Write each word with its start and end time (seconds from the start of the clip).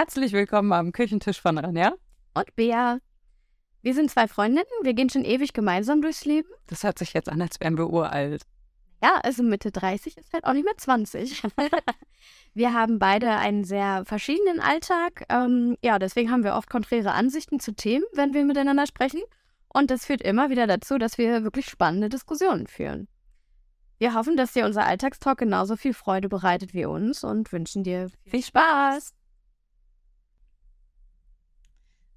Herzlich 0.00 0.32
willkommen 0.32 0.72
am 0.72 0.92
Küchentisch 0.92 1.42
von 1.42 1.58
Anja. 1.58 1.92
Und 2.32 2.56
Bea. 2.56 3.00
Wir 3.82 3.94
sind 3.94 4.10
zwei 4.10 4.28
Freundinnen, 4.28 4.64
wir 4.80 4.94
gehen 4.94 5.10
schon 5.10 5.26
ewig 5.26 5.52
gemeinsam 5.52 6.00
durchs 6.00 6.24
Leben. 6.24 6.48
Das 6.68 6.84
hört 6.84 6.98
sich 6.98 7.12
jetzt 7.12 7.28
an, 7.28 7.42
als 7.42 7.60
wären 7.60 7.76
wir 7.76 7.90
uralt. 7.90 8.44
Ja, 9.02 9.16
also 9.22 9.42
Mitte 9.42 9.70
30 9.70 10.16
ist 10.16 10.32
halt 10.32 10.46
auch 10.46 10.54
nicht 10.54 10.64
mehr 10.64 10.78
20. 10.78 11.42
wir 12.54 12.72
haben 12.72 12.98
beide 12.98 13.28
einen 13.32 13.62
sehr 13.64 14.06
verschiedenen 14.06 14.58
Alltag. 14.58 15.26
Ähm, 15.28 15.76
ja, 15.84 15.98
deswegen 15.98 16.30
haben 16.30 16.44
wir 16.44 16.54
oft 16.54 16.70
konträre 16.70 17.12
Ansichten 17.12 17.60
zu 17.60 17.74
Themen, 17.74 18.06
wenn 18.14 18.32
wir 18.32 18.46
miteinander 18.46 18.86
sprechen. 18.86 19.20
Und 19.68 19.90
das 19.90 20.06
führt 20.06 20.22
immer 20.22 20.48
wieder 20.48 20.66
dazu, 20.66 20.96
dass 20.96 21.18
wir 21.18 21.44
wirklich 21.44 21.66
spannende 21.66 22.08
Diskussionen 22.08 22.68
führen. 22.68 23.06
Wir 23.98 24.14
hoffen, 24.14 24.38
dass 24.38 24.54
dir 24.54 24.64
unser 24.64 24.86
Alltagstalk 24.86 25.36
genauso 25.36 25.76
viel 25.76 25.92
Freude 25.92 26.30
bereitet 26.30 26.72
wie 26.72 26.86
uns 26.86 27.22
und 27.22 27.52
wünschen 27.52 27.84
dir 27.84 28.08
viel 28.24 28.42
Spaß. 28.42 29.12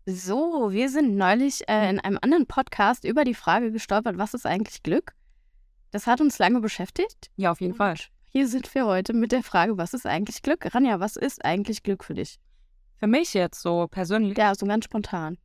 So, 0.05 0.71
wir 0.71 0.89
sind 0.89 1.16
neulich 1.16 1.67
äh, 1.70 1.89
in 1.89 1.99
einem 1.99 2.20
anderen 2.21 2.45
Podcast 2.45 3.05
über 3.05 3.23
die 3.23 3.34
Frage 3.34 3.71
gestolpert, 3.71 4.17
was 4.17 4.34
ist 4.34 4.45
eigentlich 4.45 4.84
Glück? 4.84 5.13
Das 5.91 6.07
hat 6.07 6.20
uns 6.20 6.39
lange 6.39 6.59
beschäftigt. 6.59 7.31
Ja, 7.38 7.52
auf 7.52 7.62
jeden 7.62 7.76
Fall. 7.76 7.95
Hier 8.29 8.48
sind 8.48 8.73
wir 8.76 8.85
heute 8.85 9.13
mit 9.13 9.31
der 9.31 9.43
Frage, 9.43 9.77
was 9.77 9.93
ist 9.93 10.05
eigentlich 10.05 10.41
Glück? 10.41 10.73
Ranja, 10.73 10.99
was 10.99 11.16
ist 11.16 11.45
eigentlich 11.45 11.84
Glück 11.84 12.03
für 12.03 12.16
dich? 12.16 12.39
Für 12.98 13.07
mich 13.07 13.34
jetzt 13.34 13.62
so 13.62 13.88
persönlich. 13.88 14.38
Ja, 14.38 14.53
so 14.55 14.66
ganz 14.66 14.85
spontan. 14.85 15.38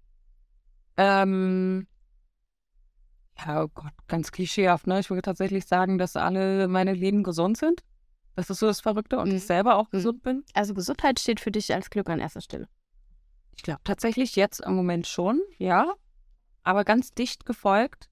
Ähm, 0.97 1.87
ja, 3.39 3.63
oh 3.63 3.69
Gott, 3.73 3.93
ganz 4.09 4.33
klischeehaft, 4.33 4.87
ne? 4.89 4.99
Ich 5.01 5.11
würde 5.11 5.23
tatsächlich 5.23 5.67
sagen, 5.67 5.99
dass 5.99 6.17
alle 6.17 6.67
meine 6.67 6.95
Leben 6.95 7.23
gesund 7.23 7.59
sind. 7.59 7.83
Das 8.35 8.51
ist 8.51 8.59
so 8.61 8.67
das 8.67 8.81
Verrückte 8.81 9.19
und 9.19 9.29
Mhm. 9.29 9.37
ich 9.37 9.45
selber 9.45 9.77
auch 9.77 9.87
Mhm. 9.87 9.91
gesund 9.97 10.23
bin. 10.23 10.45
Also 10.55 10.75
Gesundheit 10.75 11.21
steht 11.21 11.39
für 11.41 11.51
dich 11.53 11.73
als 11.73 11.91
Glück 11.91 12.09
an 12.09 12.19
erster 12.21 12.41
Stelle. 12.41 12.69
Ich 13.59 13.63
glaube 13.65 13.81
tatsächlich 13.85 14.37
jetzt 14.37 14.61
im 14.61 14.75
Moment 14.75 15.07
schon, 15.07 15.41
ja. 15.59 15.93
Aber 16.63 16.85
ganz 16.85 17.13
dicht 17.13 17.45
gefolgt 17.45 18.09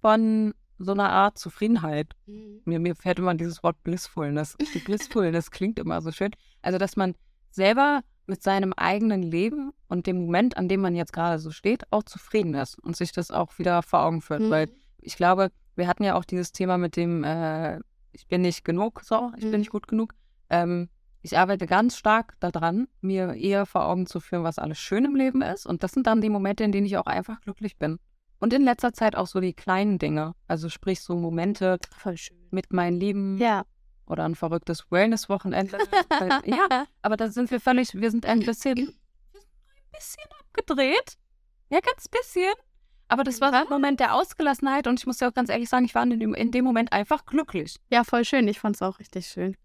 von 0.00 0.54
so 0.78 0.92
einer 0.92 1.08
Art 1.10 1.38
Zufriedenheit. 1.38 2.14
Mir, 2.26 2.78
mir 2.78 2.94
fällt 2.94 3.18
immer 3.18 3.34
dieses 3.34 3.62
Wort 3.62 3.82
Blissfulness. 3.84 4.56
Die 4.74 4.78
Blissfulness 4.80 5.50
klingt 5.50 5.78
immer 5.78 6.00
so 6.02 6.12
schön. 6.12 6.32
Also, 6.62 6.78
dass 6.78 6.96
man 6.96 7.14
selber 7.50 8.02
mit 8.26 8.42
seinem 8.42 8.72
eigenen 8.74 9.22
Leben 9.22 9.72
und 9.88 10.06
dem 10.06 10.26
Moment, 10.26 10.56
an 10.56 10.68
dem 10.68 10.80
man 10.80 10.94
jetzt 10.94 11.12
gerade 11.12 11.38
so 11.38 11.50
steht, 11.50 11.84
auch 11.90 12.02
zufrieden 12.02 12.54
ist 12.54 12.78
und 12.78 12.96
sich 12.96 13.12
das 13.12 13.30
auch 13.30 13.58
wieder 13.58 13.82
vor 13.82 14.00
Augen 14.02 14.20
führt. 14.20 14.42
Mhm. 14.42 14.50
Weil 14.50 14.68
ich 15.00 15.16
glaube, 15.16 15.50
wir 15.76 15.86
hatten 15.88 16.04
ja 16.04 16.16
auch 16.16 16.24
dieses 16.24 16.52
Thema 16.52 16.76
mit 16.78 16.96
dem, 16.96 17.24
äh, 17.24 17.78
ich 18.12 18.26
bin 18.26 18.42
nicht 18.42 18.64
genug, 18.64 19.02
so, 19.04 19.32
ich 19.38 19.44
Mhm. 19.44 19.50
bin 19.52 19.60
nicht 19.60 19.70
gut 19.70 19.88
genug. 19.88 20.14
Ähm, 20.50 20.88
ich 21.24 21.38
arbeite 21.38 21.66
ganz 21.66 21.96
stark 21.96 22.34
daran, 22.40 22.86
mir 23.00 23.32
eher 23.34 23.64
vor 23.64 23.86
Augen 23.86 24.06
zu 24.06 24.20
führen, 24.20 24.44
was 24.44 24.58
alles 24.58 24.78
schön 24.78 25.06
im 25.06 25.16
Leben 25.16 25.40
ist. 25.40 25.64
Und 25.66 25.82
das 25.82 25.92
sind 25.92 26.06
dann 26.06 26.20
die 26.20 26.28
Momente, 26.28 26.64
in 26.64 26.70
denen 26.70 26.86
ich 26.86 26.98
auch 26.98 27.06
einfach 27.06 27.40
glücklich 27.40 27.78
bin. 27.78 27.98
Und 28.40 28.52
in 28.52 28.62
letzter 28.62 28.92
Zeit 28.92 29.16
auch 29.16 29.26
so 29.26 29.40
die 29.40 29.54
kleinen 29.54 29.98
Dinge. 29.98 30.34
Also 30.48 30.68
sprich 30.68 31.00
so 31.00 31.16
Momente 31.16 31.78
mit 32.50 32.72
meinen 32.74 33.00
Lieben 33.00 33.38
Ja. 33.38 33.64
oder 34.06 34.24
ein 34.24 34.34
verrücktes 34.34 34.90
Wellness-Wochenende. 34.90 35.78
Weil- 36.10 36.42
ja, 36.44 36.84
aber 37.00 37.16
da 37.16 37.28
sind 37.30 37.50
wir 37.50 37.58
völlig, 37.58 37.94
wir 37.94 38.10
sind 38.10 38.26
ein 38.26 38.40
bisschen, 38.40 38.76
wir 38.76 38.84
sind 38.84 38.94
ein 39.76 39.90
bisschen 39.92 40.24
abgedreht. 40.40 41.16
Ja, 41.70 41.80
ganz 41.80 42.06
bisschen. 42.06 42.52
Aber 43.08 43.24
das 43.24 43.40
war 43.40 43.50
so 43.50 43.56
ein 43.56 43.68
Moment 43.70 43.98
der 44.00 44.14
Ausgelassenheit 44.14 44.86
und 44.86 45.00
ich 45.00 45.06
muss 45.06 45.20
ja 45.20 45.28
auch 45.30 45.34
ganz 45.34 45.48
ehrlich 45.48 45.70
sagen, 45.70 45.86
ich 45.86 45.94
war 45.94 46.02
in 46.02 46.20
dem, 46.20 46.34
in 46.34 46.50
dem 46.50 46.64
Moment 46.66 46.92
einfach 46.92 47.24
glücklich. 47.24 47.80
Ja, 47.90 48.04
voll 48.04 48.26
schön. 48.26 48.46
Ich 48.46 48.60
fand 48.60 48.76
es 48.76 48.82
auch 48.82 48.98
richtig 48.98 49.26
schön. 49.26 49.56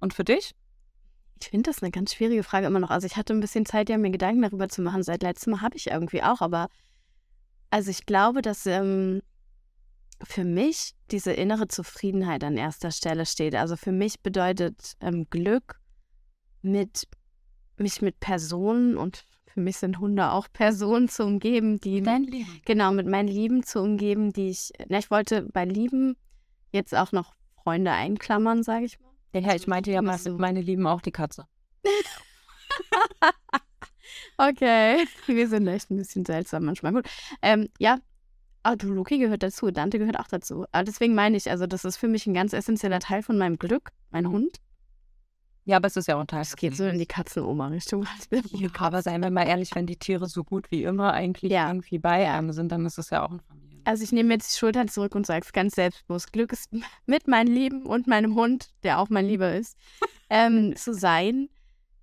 Und 0.00 0.14
für 0.14 0.24
dich? 0.24 0.54
Ich 1.40 1.48
finde 1.48 1.70
das 1.70 1.82
eine 1.82 1.90
ganz 1.90 2.14
schwierige 2.14 2.42
Frage 2.42 2.66
immer 2.66 2.80
noch. 2.80 2.90
Also 2.90 3.06
ich 3.06 3.16
hatte 3.16 3.32
ein 3.32 3.40
bisschen 3.40 3.64
Zeit, 3.64 3.88
ja, 3.88 3.96
mir 3.96 4.10
Gedanken 4.10 4.42
darüber 4.42 4.68
zu 4.68 4.82
machen. 4.82 5.02
Seit 5.02 5.22
letztem 5.22 5.52
Mal 5.52 5.60
habe 5.62 5.76
ich 5.76 5.86
irgendwie 5.86 6.22
auch, 6.22 6.40
aber 6.40 6.68
also 7.70 7.90
ich 7.90 8.04
glaube, 8.04 8.42
dass 8.42 8.66
ähm, 8.66 9.22
für 10.22 10.44
mich 10.44 10.94
diese 11.10 11.32
innere 11.32 11.68
Zufriedenheit 11.68 12.44
an 12.44 12.56
erster 12.56 12.90
Stelle 12.90 13.24
steht. 13.26 13.54
Also 13.54 13.76
für 13.76 13.92
mich 13.92 14.20
bedeutet 14.20 14.96
ähm, 15.00 15.28
Glück 15.30 15.80
mit 16.62 17.08
mich 17.76 18.02
mit 18.02 18.20
Personen 18.20 18.98
und 18.98 19.24
für 19.46 19.60
mich 19.60 19.78
sind 19.78 19.98
Hunde 19.98 20.30
auch 20.30 20.48
Personen 20.52 21.08
zu 21.08 21.24
umgeben, 21.24 21.80
die 21.80 22.00
Leben. 22.00 22.60
genau 22.64 22.92
mit 22.92 23.06
meinen 23.06 23.28
Lieben 23.28 23.62
zu 23.62 23.80
umgeben, 23.80 24.32
die 24.32 24.50
ich, 24.50 24.72
na, 24.88 24.98
ich 24.98 25.10
wollte 25.10 25.42
bei 25.42 25.64
Lieben 25.64 26.16
jetzt 26.72 26.94
auch 26.94 27.12
noch 27.12 27.34
Freunde 27.62 27.92
einklammern, 27.92 28.62
sage 28.62 28.84
ich 28.84 29.00
mal. 29.00 29.09
Ja, 29.32 29.54
ich 29.54 29.66
meinte 29.66 29.90
ja 29.90 30.18
so. 30.18 30.36
meine 30.38 30.60
Lieben 30.60 30.86
auch 30.86 31.00
die 31.00 31.12
Katze. 31.12 31.46
Okay, 34.36 35.06
wir 35.26 35.48
sind 35.48 35.66
echt 35.68 35.90
ein 35.90 35.98
bisschen 35.98 36.24
seltsam 36.24 36.64
manchmal. 36.64 36.92
Gut, 36.92 37.06
ähm, 37.42 37.68
ja, 37.78 37.98
ah, 38.62 38.74
du, 38.74 38.88
Loki 38.88 39.18
gehört 39.18 39.42
dazu, 39.42 39.70
Dante 39.70 39.98
gehört 39.98 40.18
auch 40.18 40.28
dazu. 40.28 40.64
Aber 40.72 40.84
deswegen 40.84 41.14
meine 41.14 41.36
ich, 41.36 41.50
also 41.50 41.66
das 41.66 41.84
ist 41.84 41.98
für 41.98 42.08
mich 42.08 42.26
ein 42.26 42.32
ganz 42.32 42.54
essentieller 42.54 43.00
Teil 43.00 43.22
von 43.22 43.36
meinem 43.36 43.58
Glück, 43.58 43.90
mein 44.10 44.28
Hund. 44.28 44.56
Ja, 45.66 45.76
aber 45.76 45.88
es 45.88 45.96
ist 45.96 46.08
ja 46.08 46.16
auch 46.16 46.20
ein 46.20 46.26
Teil. 46.26 46.40
Es 46.40 46.56
geht 46.56 46.74
so 46.74 46.84
in 46.84 46.98
die 46.98 47.06
Katzenoma-Richtung. 47.06 48.06
Ja, 48.52 48.70
aber 48.78 49.02
seien 49.02 49.22
wir 49.22 49.30
mal 49.30 49.46
ehrlich, 49.46 49.74
wenn 49.74 49.86
die 49.86 49.98
Tiere 49.98 50.26
so 50.26 50.42
gut 50.42 50.70
wie 50.70 50.84
immer 50.84 51.12
eigentlich 51.12 51.52
Ja. 51.52 51.68
irgendwie 51.68 51.98
bei 51.98 52.28
einem 52.30 52.52
sind, 52.52 52.72
dann 52.72 52.86
ist 52.86 52.98
es 52.98 53.10
ja 53.10 53.24
auch 53.24 53.30
ein. 53.32 53.40
Also 53.84 54.04
ich 54.04 54.12
nehme 54.12 54.34
jetzt 54.34 54.54
die 54.54 54.58
Schultern 54.58 54.88
zurück 54.88 55.14
und 55.14 55.26
sage 55.26 55.44
es 55.44 55.52
ganz 55.52 55.74
selbstbewusst. 55.74 56.32
Glück 56.32 56.52
ist 56.52 56.70
mit 57.06 57.28
meinem 57.28 57.52
Lieben 57.52 57.86
und 57.86 58.06
meinem 58.06 58.34
Hund, 58.34 58.70
der 58.82 58.98
auch 58.98 59.08
mein 59.08 59.26
Lieber 59.26 59.54
ist, 59.54 59.76
ähm, 60.28 60.74
zu 60.76 60.94
sein. 60.94 61.48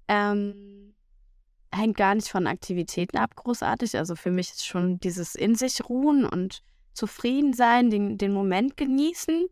Ähm, 0.07 0.93
hängt 1.73 1.97
gar 1.97 2.15
nicht 2.15 2.29
von 2.29 2.47
Aktivitäten 2.47 3.17
ab, 3.17 3.35
großartig. 3.35 3.97
Also 3.97 4.15
für 4.15 4.31
mich 4.31 4.51
ist 4.51 4.65
schon 4.65 4.99
dieses 4.99 5.35
in 5.35 5.55
sich 5.55 5.88
ruhen 5.88 6.25
und 6.25 6.61
zufrieden 6.93 7.53
sein, 7.53 7.89
den, 7.89 8.17
den 8.17 8.33
Moment 8.33 8.77
genießen. 8.77 9.47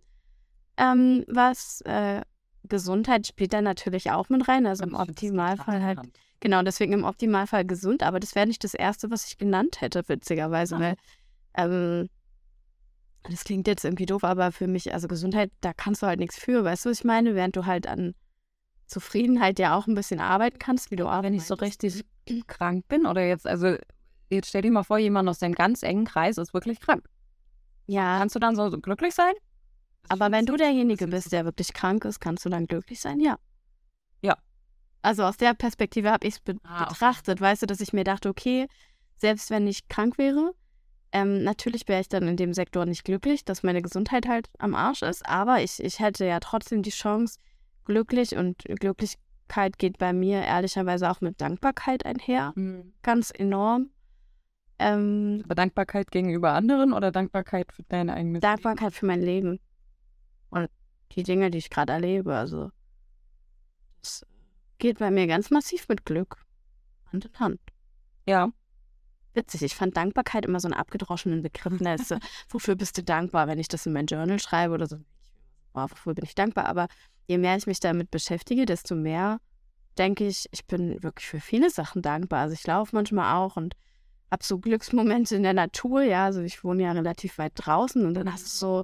Ähm, 0.77 1.23
was 1.27 1.81
äh, 1.81 2.21
Gesundheit 2.63 3.27
spielt 3.27 3.53
da 3.53 3.61
natürlich 3.61 4.11
auch 4.11 4.29
mit 4.29 4.47
rein. 4.47 4.65
Also 4.65 4.83
im 4.83 4.95
Optimalfall 4.95 5.83
halt. 5.83 5.99
Genau, 6.39 6.61
deswegen 6.61 6.93
im 6.93 7.03
Optimalfall 7.03 7.65
gesund, 7.65 8.03
aber 8.03 8.19
das 8.19 8.35
wäre 8.35 8.45
nicht 8.45 8.63
das 8.63 8.73
Erste, 8.73 9.09
was 9.09 9.27
ich 9.27 9.37
genannt 9.37 9.81
hätte, 9.81 10.03
witzigerweise, 10.07 10.79
weil 10.79 10.95
ähm, 11.55 12.09
das 13.29 13.43
klingt 13.43 13.67
jetzt 13.67 13.83
irgendwie 13.85 14.05
doof, 14.05 14.23
aber 14.23 14.51
für 14.51 14.67
mich, 14.67 14.93
also 14.93 15.07
Gesundheit, 15.07 15.51
da 15.61 15.73
kannst 15.73 16.01
du 16.01 16.07
halt 16.07 16.19
nichts 16.19 16.37
für, 16.37 16.63
weißt 16.63 16.85
du, 16.85 16.89
was 16.89 16.99
ich 16.99 17.05
meine? 17.05 17.35
Während 17.35 17.55
du 17.55 17.65
halt 17.65 17.87
an 17.87 18.13
Zufriedenheit 18.87 19.57
ja 19.59 19.75
auch 19.75 19.87
ein 19.87 19.95
bisschen 19.95 20.19
arbeiten 20.19 20.59
kannst, 20.59 20.91
wie 20.91 20.95
du 20.95 21.07
auch 21.07 21.23
wenn 21.23 21.33
ich 21.33 21.43
so 21.43 21.55
richtig 21.55 22.03
krank 22.47 22.87
bin 22.87 23.05
oder 23.05 23.25
jetzt, 23.25 23.47
also 23.47 23.75
jetzt 24.29 24.49
stell 24.49 24.61
dir 24.61 24.71
mal 24.71 24.83
vor, 24.83 24.97
jemand 24.97 25.27
aus 25.29 25.39
deinem 25.39 25.55
ganz 25.55 25.81
engen 25.83 26.05
Kreis 26.05 26.37
ist 26.37 26.53
wirklich 26.53 26.79
krank. 26.79 27.03
Ja, 27.87 28.17
Kannst 28.19 28.35
du 28.35 28.39
dann 28.39 28.55
so, 28.55 28.69
so 28.69 28.79
glücklich 28.79 29.13
sein? 29.13 29.33
aber 30.07 30.31
wenn 30.31 30.45
du 30.45 30.55
derjenige 30.55 31.07
bist, 31.07 31.27
ist 31.27 31.31
der 31.33 31.45
wirklich 31.45 31.73
krank 31.73 32.05
ist, 32.05 32.19
kannst 32.19 32.45
du 32.45 32.49
dann 32.49 32.67
glücklich 32.67 32.99
sein? 33.01 33.19
Ja. 33.19 33.39
Ja. 34.21 34.37
Also 35.01 35.23
aus 35.23 35.37
der 35.37 35.55
Perspektive 35.55 36.11
habe 36.11 36.27
ich 36.27 36.35
es 36.35 36.39
be 36.41 36.55
Ah, 36.63 36.83
okay. 36.83 36.89
betrachtet, 36.93 37.41
weißt 37.41 37.63
du, 37.63 37.65
dass 37.65 37.81
ich 37.81 37.91
mir 37.91 38.03
dachte, 38.03 38.29
okay, 38.29 38.67
selbst 39.17 39.49
wenn 39.49 39.65
ich 39.65 39.87
krank 39.87 40.19
wäre, 40.19 40.53
ähm, 41.15 41.43
natürlich 41.43 41.87
wäre 41.87 42.01
ich 42.01 42.09
dann 42.09 42.27
in 42.27 42.35
dem 42.35 42.53
Sektor 42.53 42.85
nicht 42.85 43.05
glücklich, 43.05 43.45
dass 43.45 43.63
meine 43.63 43.81
Gesundheit 43.81 44.27
halt 44.27 44.49
am 44.59 44.75
Arsch 44.75 45.01
ist, 45.01 45.25
aber 45.25 45.63
ich, 45.63 45.81
ich 45.81 45.99
hätte 45.99 46.25
ja 46.25 46.41
trotzdem 46.41 46.81
die 46.81 46.89
Chance, 46.89 47.39
glücklich 47.85 48.35
und 48.35 48.57
Glücklichkeit 48.65 49.77
geht 49.77 49.97
bei 49.97 50.11
mir 50.11 50.41
ehrlicherweise 50.41 51.09
auch 51.09 51.21
mit 51.21 51.39
Dankbarkeit 51.39 52.05
einher, 52.05 52.51
Hm. 52.55 52.91
ganz 53.01 53.31
enorm. 53.33 53.91
Ähm, 54.77 55.39
Aber 55.45 55.55
Dankbarkeit 55.55 56.11
gegenüber 56.11 56.51
anderen 56.51 56.91
oder 56.91 57.13
Dankbarkeit 57.13 57.71
für 57.71 57.83
dein 57.83 58.09
eigenes 58.09 58.41
Dankbarkeit 58.41 58.93
für 58.93 59.05
mein 59.05 59.21
Leben 59.21 59.61
und 60.49 60.69
die 61.13 61.23
Dinge, 61.23 61.49
die 61.49 61.59
ich 61.59 61.69
gerade 61.69 61.93
erlebe. 61.93 62.35
Also 62.35 62.71
das 64.01 64.25
geht 64.79 64.99
bei 64.99 65.11
mir 65.11 65.27
ganz 65.27 65.49
massiv 65.49 65.87
mit 65.87 66.03
Glück 66.03 66.43
Hand 67.13 67.23
in 67.23 67.39
Hand. 67.39 67.61
Ja. 68.27 68.49
Witzig, 69.35 69.63
ich 69.63 69.75
fand 69.75 69.97
Dankbarkeit 69.97 70.45
immer 70.45 70.59
so 70.59 70.67
einen 70.67 70.73
abgedroschenen 70.73 71.41
Begriff. 71.41 71.79
Ne? 71.79 71.95
Ist 71.95 72.15
wofür 72.49 72.75
bist 72.75 72.97
du 72.97 73.03
dankbar, 73.03 73.47
wenn 73.47 73.59
ich 73.59 73.67
das 73.67 73.85
in 73.85 73.93
mein 73.93 74.05
Journal 74.05 74.39
schreibe 74.39 74.73
oder 74.73 74.87
so? 74.87 74.97
Boah, 75.73 75.91
wofür 75.91 76.13
bin 76.13 76.25
ich 76.25 76.35
dankbar? 76.35 76.65
Aber 76.65 76.87
je 77.27 77.37
mehr 77.37 77.57
ich 77.57 77.67
mich 77.67 77.79
damit 77.79 78.11
beschäftige, 78.11 78.65
desto 78.65 78.95
mehr 78.95 79.39
denke 79.97 80.25
ich, 80.25 80.47
ich 80.51 80.65
bin 80.65 81.01
wirklich 81.03 81.27
für 81.27 81.39
viele 81.39 81.69
Sachen 81.69 82.01
dankbar. 82.01 82.41
Also 82.41 82.53
ich 82.53 82.65
laufe 82.65 82.95
manchmal 82.95 83.35
auch 83.35 83.57
und 83.57 83.75
habe 84.31 84.43
so 84.43 84.59
Glücksmomente 84.59 85.35
in 85.35 85.43
der 85.43 85.53
Natur. 85.53 86.01
Ja, 86.01 86.25
also 86.25 86.41
ich 86.41 86.63
wohne 86.63 86.83
ja 86.83 86.91
relativ 86.91 87.37
weit 87.37 87.53
draußen 87.55 88.05
und 88.05 88.13
dann 88.13 88.31
hast 88.31 88.45
du 88.45 88.49
so, 88.49 88.83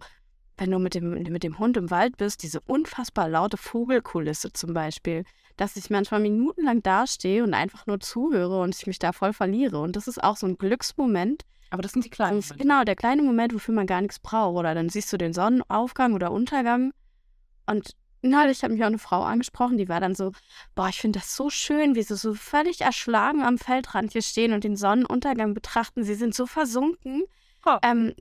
wenn 0.58 0.72
du 0.72 0.80
mit 0.80 0.96
dem, 0.96 1.12
mit 1.12 1.44
dem 1.44 1.60
Hund 1.60 1.78
im 1.78 1.90
Wald 1.90 2.18
bist, 2.18 2.44
diese 2.44 2.60
unfassbar 2.62 3.30
laute 3.30 3.58
Vogelkulisse 3.58 4.52
zum 4.54 4.74
Beispiel, 4.74 5.24
dass 5.62 5.76
ich 5.76 5.90
manchmal 5.90 6.22
minutenlang 6.22 6.82
dastehe 6.82 7.44
und 7.44 7.54
einfach 7.54 7.86
nur 7.86 8.00
zuhöre 8.00 8.62
und 8.62 8.76
ich 8.76 8.88
mich 8.88 8.98
da 8.98 9.12
voll 9.12 9.32
verliere. 9.32 9.80
Und 9.80 9.96
das 9.96 10.08
ist 10.08 10.24
auch 10.24 10.36
so 10.36 10.48
ein 10.48 10.58
Glücksmoment. 10.58 11.44
Aber 11.70 11.82
das 11.82 11.92
sind 11.92 12.04
die 12.04 12.10
kleinen. 12.10 12.40
Ist 12.40 12.58
genau 12.58 12.84
der 12.84 12.96
kleine 12.96 13.22
Moment, 13.22 13.54
wofür 13.54 13.74
man 13.74 13.88
gar 13.88 14.02
nichts 14.02 14.20
braucht. 14.20 14.58
Oder 14.58 14.74
dann 14.74 14.90
siehst 14.90 15.14
du 15.14 15.18
den 15.18 15.34
Sonnenaufgang 15.34 16.14
oder 16.14 16.32
Untergang 16.32 16.92
und 17.68 17.96
neulich 18.22 18.64
hat 18.64 18.72
mich 18.72 18.82
auch 18.82 18.88
eine 18.88 18.98
Frau 19.00 19.24
angesprochen, 19.24 19.78
die 19.78 19.90
war 19.90 20.00
dann 20.00 20.16
so, 20.16 20.32
boah, 20.76 20.90
ich 20.90 21.00
finde 21.00 21.20
das 21.20 21.36
so 21.36 21.50
schön, 21.50 21.96
wie 21.96 22.04
sie 22.04 22.16
so 22.16 22.34
völlig 22.34 22.82
erschlagen 22.82 23.42
am 23.42 23.58
Feldrand 23.58 24.12
hier 24.12 24.22
stehen 24.22 24.54
und 24.54 24.64
den 24.64 24.76
Sonnenuntergang 24.76 25.54
betrachten. 25.54 26.04
Sie 26.04 26.16
sind 26.16 26.36
so 26.36 26.46
versunken. 26.46 27.24
Oh. 27.66 27.78
Ähm, 27.84 28.14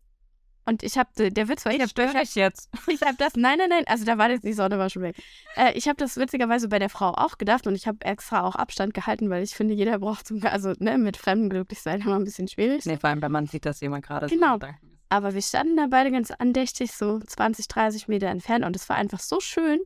und 0.70 0.84
ich 0.84 0.96
habe, 0.96 1.32
der 1.32 1.48
Witz 1.48 1.64
war, 1.64 1.72
ich 1.72 1.80
habe 1.80 2.22
ich 2.22 2.34
jetzt. 2.36 2.70
Ich 2.86 3.02
habe 3.02 3.16
das, 3.18 3.34
nein, 3.34 3.58
nein, 3.58 3.70
nein, 3.70 3.84
also 3.88 4.04
da 4.04 4.18
war 4.18 4.28
das, 4.28 4.40
die 4.40 4.52
Sonne 4.52 4.78
war 4.78 4.88
schon 4.88 5.02
weg. 5.02 5.16
Äh, 5.56 5.72
ich 5.76 5.88
habe 5.88 5.96
das 5.96 6.16
witzigerweise 6.16 6.68
bei 6.68 6.78
der 6.78 6.88
Frau 6.88 7.08
auch 7.08 7.38
gedacht 7.38 7.66
und 7.66 7.74
ich 7.74 7.88
habe 7.88 7.98
extra 8.04 8.44
auch 8.44 8.54
Abstand 8.54 8.94
gehalten, 8.94 9.30
weil 9.30 9.42
ich 9.42 9.54
finde, 9.54 9.74
jeder 9.74 9.98
braucht 9.98 10.28
zum, 10.28 10.44
also 10.44 10.72
ne, 10.78 10.96
mit 10.96 11.16
Fremden 11.16 11.50
glücklich 11.50 11.82
sein 11.82 12.02
immer 12.02 12.14
ein 12.14 12.24
bisschen 12.24 12.46
schwierig. 12.46 12.86
Nee, 12.86 12.98
vor 12.98 13.10
allem, 13.10 13.20
wenn 13.20 13.32
man 13.32 13.46
sieht, 13.46 13.66
dass 13.66 13.80
jemand 13.80 14.06
gerade 14.06 14.28
genau. 14.28 14.58
so 14.60 14.68
Aber 15.08 15.34
wir 15.34 15.42
standen 15.42 15.76
da 15.76 15.88
beide 15.90 16.12
ganz 16.12 16.30
andächtig, 16.30 16.92
so 16.92 17.18
20, 17.18 17.66
30 17.66 18.06
Meter 18.06 18.28
entfernt 18.28 18.64
und 18.64 18.76
es 18.76 18.88
war 18.88 18.94
einfach 18.94 19.20
so 19.20 19.40
schön. 19.40 19.80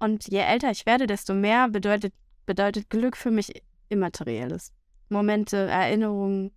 Und 0.00 0.26
je 0.26 0.40
älter 0.40 0.72
ich 0.72 0.84
werde, 0.84 1.06
desto 1.06 1.32
mehr 1.32 1.68
bedeutet, 1.68 2.12
bedeutet 2.44 2.90
Glück 2.90 3.16
für 3.16 3.30
mich 3.30 3.62
Immaterielles. 3.88 4.72
Momente, 5.08 5.56
Erinnerungen, 5.56 6.50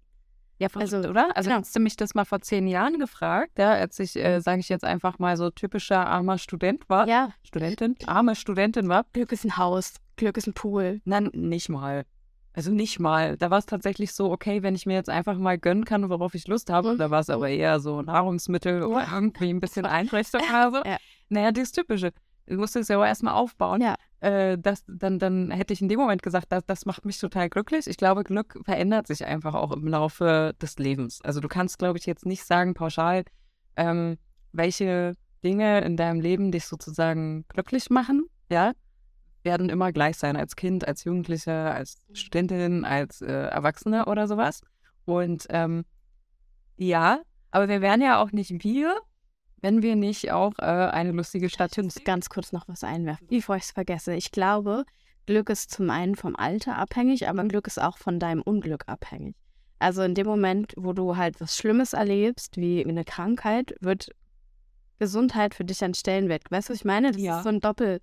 ja, 0.59 0.67
also, 0.73 0.97
oder? 0.97 1.35
Also 1.35 1.49
genau. 1.49 1.61
hast 1.61 1.75
du 1.75 1.79
mich 1.79 1.95
das 1.95 2.15
mal 2.15 2.25
vor 2.25 2.41
zehn 2.41 2.67
Jahren 2.67 2.99
gefragt, 2.99 3.59
ja, 3.59 3.71
als 3.71 3.99
ich, 3.99 4.15
äh, 4.15 4.39
sage 4.39 4.59
ich 4.59 4.69
jetzt 4.69 4.83
einfach 4.83 5.19
mal 5.19 5.37
so 5.37 5.49
typischer 5.49 6.07
armer 6.07 6.37
Student 6.37 6.89
war. 6.89 7.07
Ja. 7.07 7.29
Studentin, 7.43 7.95
arme 8.05 8.35
Studentin 8.35 8.89
war. 8.89 9.05
Glück 9.13 9.31
ist 9.31 9.45
ein 9.45 9.57
Haus, 9.57 9.95
Glück 10.15 10.37
ist 10.37 10.47
ein 10.47 10.53
Pool. 10.53 11.01
Nein, 11.05 11.29
nicht 11.33 11.69
mal. 11.69 12.05
Also 12.53 12.71
nicht 12.71 12.99
mal. 12.99 13.37
Da 13.37 13.51
war 13.51 13.59
es 13.59 13.67
tatsächlich 13.67 14.13
so, 14.13 14.31
okay, 14.31 14.63
wenn 14.63 14.73
ich 14.73 14.87
mir 14.87 14.95
jetzt 14.95 15.11
einfach 15.11 15.37
mal 15.37 15.59
gönnen 15.59 15.85
kann, 15.85 16.09
worauf 16.09 16.33
ich 16.33 16.47
Lust 16.47 16.71
habe, 16.71 16.93
mhm. 16.93 16.97
da 16.97 17.11
war 17.11 17.19
es 17.19 17.29
aber 17.29 17.49
eher 17.49 17.79
so 17.79 18.01
Nahrungsmittel 18.01 18.81
oder 18.81 19.07
irgendwie 19.13 19.51
ein 19.51 19.59
bisschen 19.59 19.85
Einrichtung 19.85 20.41
so. 20.41 20.83
Ja. 20.83 20.97
Naja, 21.29 21.51
das 21.51 21.71
Typische. 21.71 22.13
Du 22.47 22.55
musst 22.55 22.75
es 22.75 22.87
ja 22.87 22.97
auch 22.97 23.05
erstmal 23.05 23.33
aufbauen. 23.33 23.81
Ja 23.81 23.95
äh, 24.19 24.57
das, 24.57 24.83
dann, 24.87 25.19
dann 25.19 25.51
hätte 25.51 25.73
ich 25.73 25.81
in 25.81 25.89
dem 25.89 25.99
Moment 25.99 26.23
gesagt, 26.23 26.47
das, 26.49 26.65
das 26.65 26.85
macht 26.85 27.05
mich 27.05 27.19
total 27.19 27.49
glücklich. 27.49 27.87
Ich 27.87 27.97
glaube, 27.97 28.23
Glück 28.23 28.59
verändert 28.63 29.07
sich 29.07 29.25
einfach 29.25 29.53
auch 29.53 29.71
im 29.71 29.87
Laufe 29.87 30.55
des 30.61 30.77
Lebens. 30.77 31.21
Also 31.23 31.39
du 31.39 31.47
kannst, 31.47 31.77
glaube 31.77 31.99
ich, 31.99 32.05
jetzt 32.05 32.25
nicht 32.25 32.43
sagen 32.43 32.73
pauschal, 32.73 33.23
ähm, 33.75 34.17
welche 34.51 35.13
Dinge 35.43 35.81
in 35.81 35.97
deinem 35.97 36.19
Leben 36.19 36.51
dich 36.51 36.65
sozusagen 36.65 37.45
glücklich 37.49 37.89
machen, 37.89 38.25
ja, 38.49 38.71
werden 39.43 39.69
immer 39.69 39.91
gleich 39.91 40.17
sein 40.17 40.35
als 40.35 40.55
Kind, 40.55 40.87
als 40.87 41.03
Jugendliche, 41.03 41.53
als 41.53 41.99
mhm. 42.07 42.15
Studentin, 42.15 42.85
als 42.85 43.21
äh, 43.21 43.31
Erwachsene 43.31 44.05
oder 44.05 44.27
sowas. 44.27 44.61
Und 45.05 45.45
ähm, 45.49 45.85
ja, 46.75 47.21
aber 47.51 47.69
wir 47.69 47.81
wären 47.81 48.01
ja 48.01 48.21
auch 48.21 48.31
nicht 48.31 48.63
wir, 48.63 48.99
wenn 49.61 49.81
wir 49.81 49.95
nicht 49.95 50.31
auch 50.31 50.53
äh, 50.59 50.65
eine 50.65 51.11
lustige 51.11 51.49
Stadt 51.49 51.77
Ich 51.77 51.83
muss 51.83 52.03
ganz 52.03 52.29
kurz 52.29 52.51
noch 52.51 52.67
was 52.67 52.83
einwerfen, 52.83 53.27
bevor 53.27 53.55
ich 53.55 53.63
es 53.63 53.71
vergesse. 53.71 54.13
Ich 54.13 54.31
glaube, 54.31 54.85
Glück 55.25 55.49
ist 55.49 55.71
zum 55.71 55.89
einen 55.89 56.15
vom 56.15 56.35
Alter 56.35 56.77
abhängig, 56.77 57.27
aber 57.27 57.43
Glück 57.45 57.67
ist 57.67 57.81
auch 57.81 57.97
von 57.97 58.19
deinem 58.19 58.41
Unglück 58.41 58.83
abhängig. 58.87 59.35
Also 59.79 60.01
in 60.01 60.15
dem 60.15 60.25
Moment, 60.25 60.73
wo 60.77 60.93
du 60.93 61.17
halt 61.17 61.39
was 61.39 61.55
Schlimmes 61.55 61.93
erlebst, 61.93 62.57
wie 62.57 62.83
eine 62.85 63.03
Krankheit, 63.03 63.75
wird 63.79 64.09
Gesundheit 64.99 65.53
für 65.53 65.65
dich 65.65 65.83
ein 65.83 65.93
Stellenwert. 65.93 66.49
Weißt 66.49 66.69
du, 66.69 66.73
was 66.73 66.79
ich 66.79 66.85
meine? 66.85 67.11
Das 67.11 67.21
ja. 67.21 67.37
ist 67.37 67.43
so 67.43 67.49
ein 67.49 67.59
Doppel, 67.59 68.01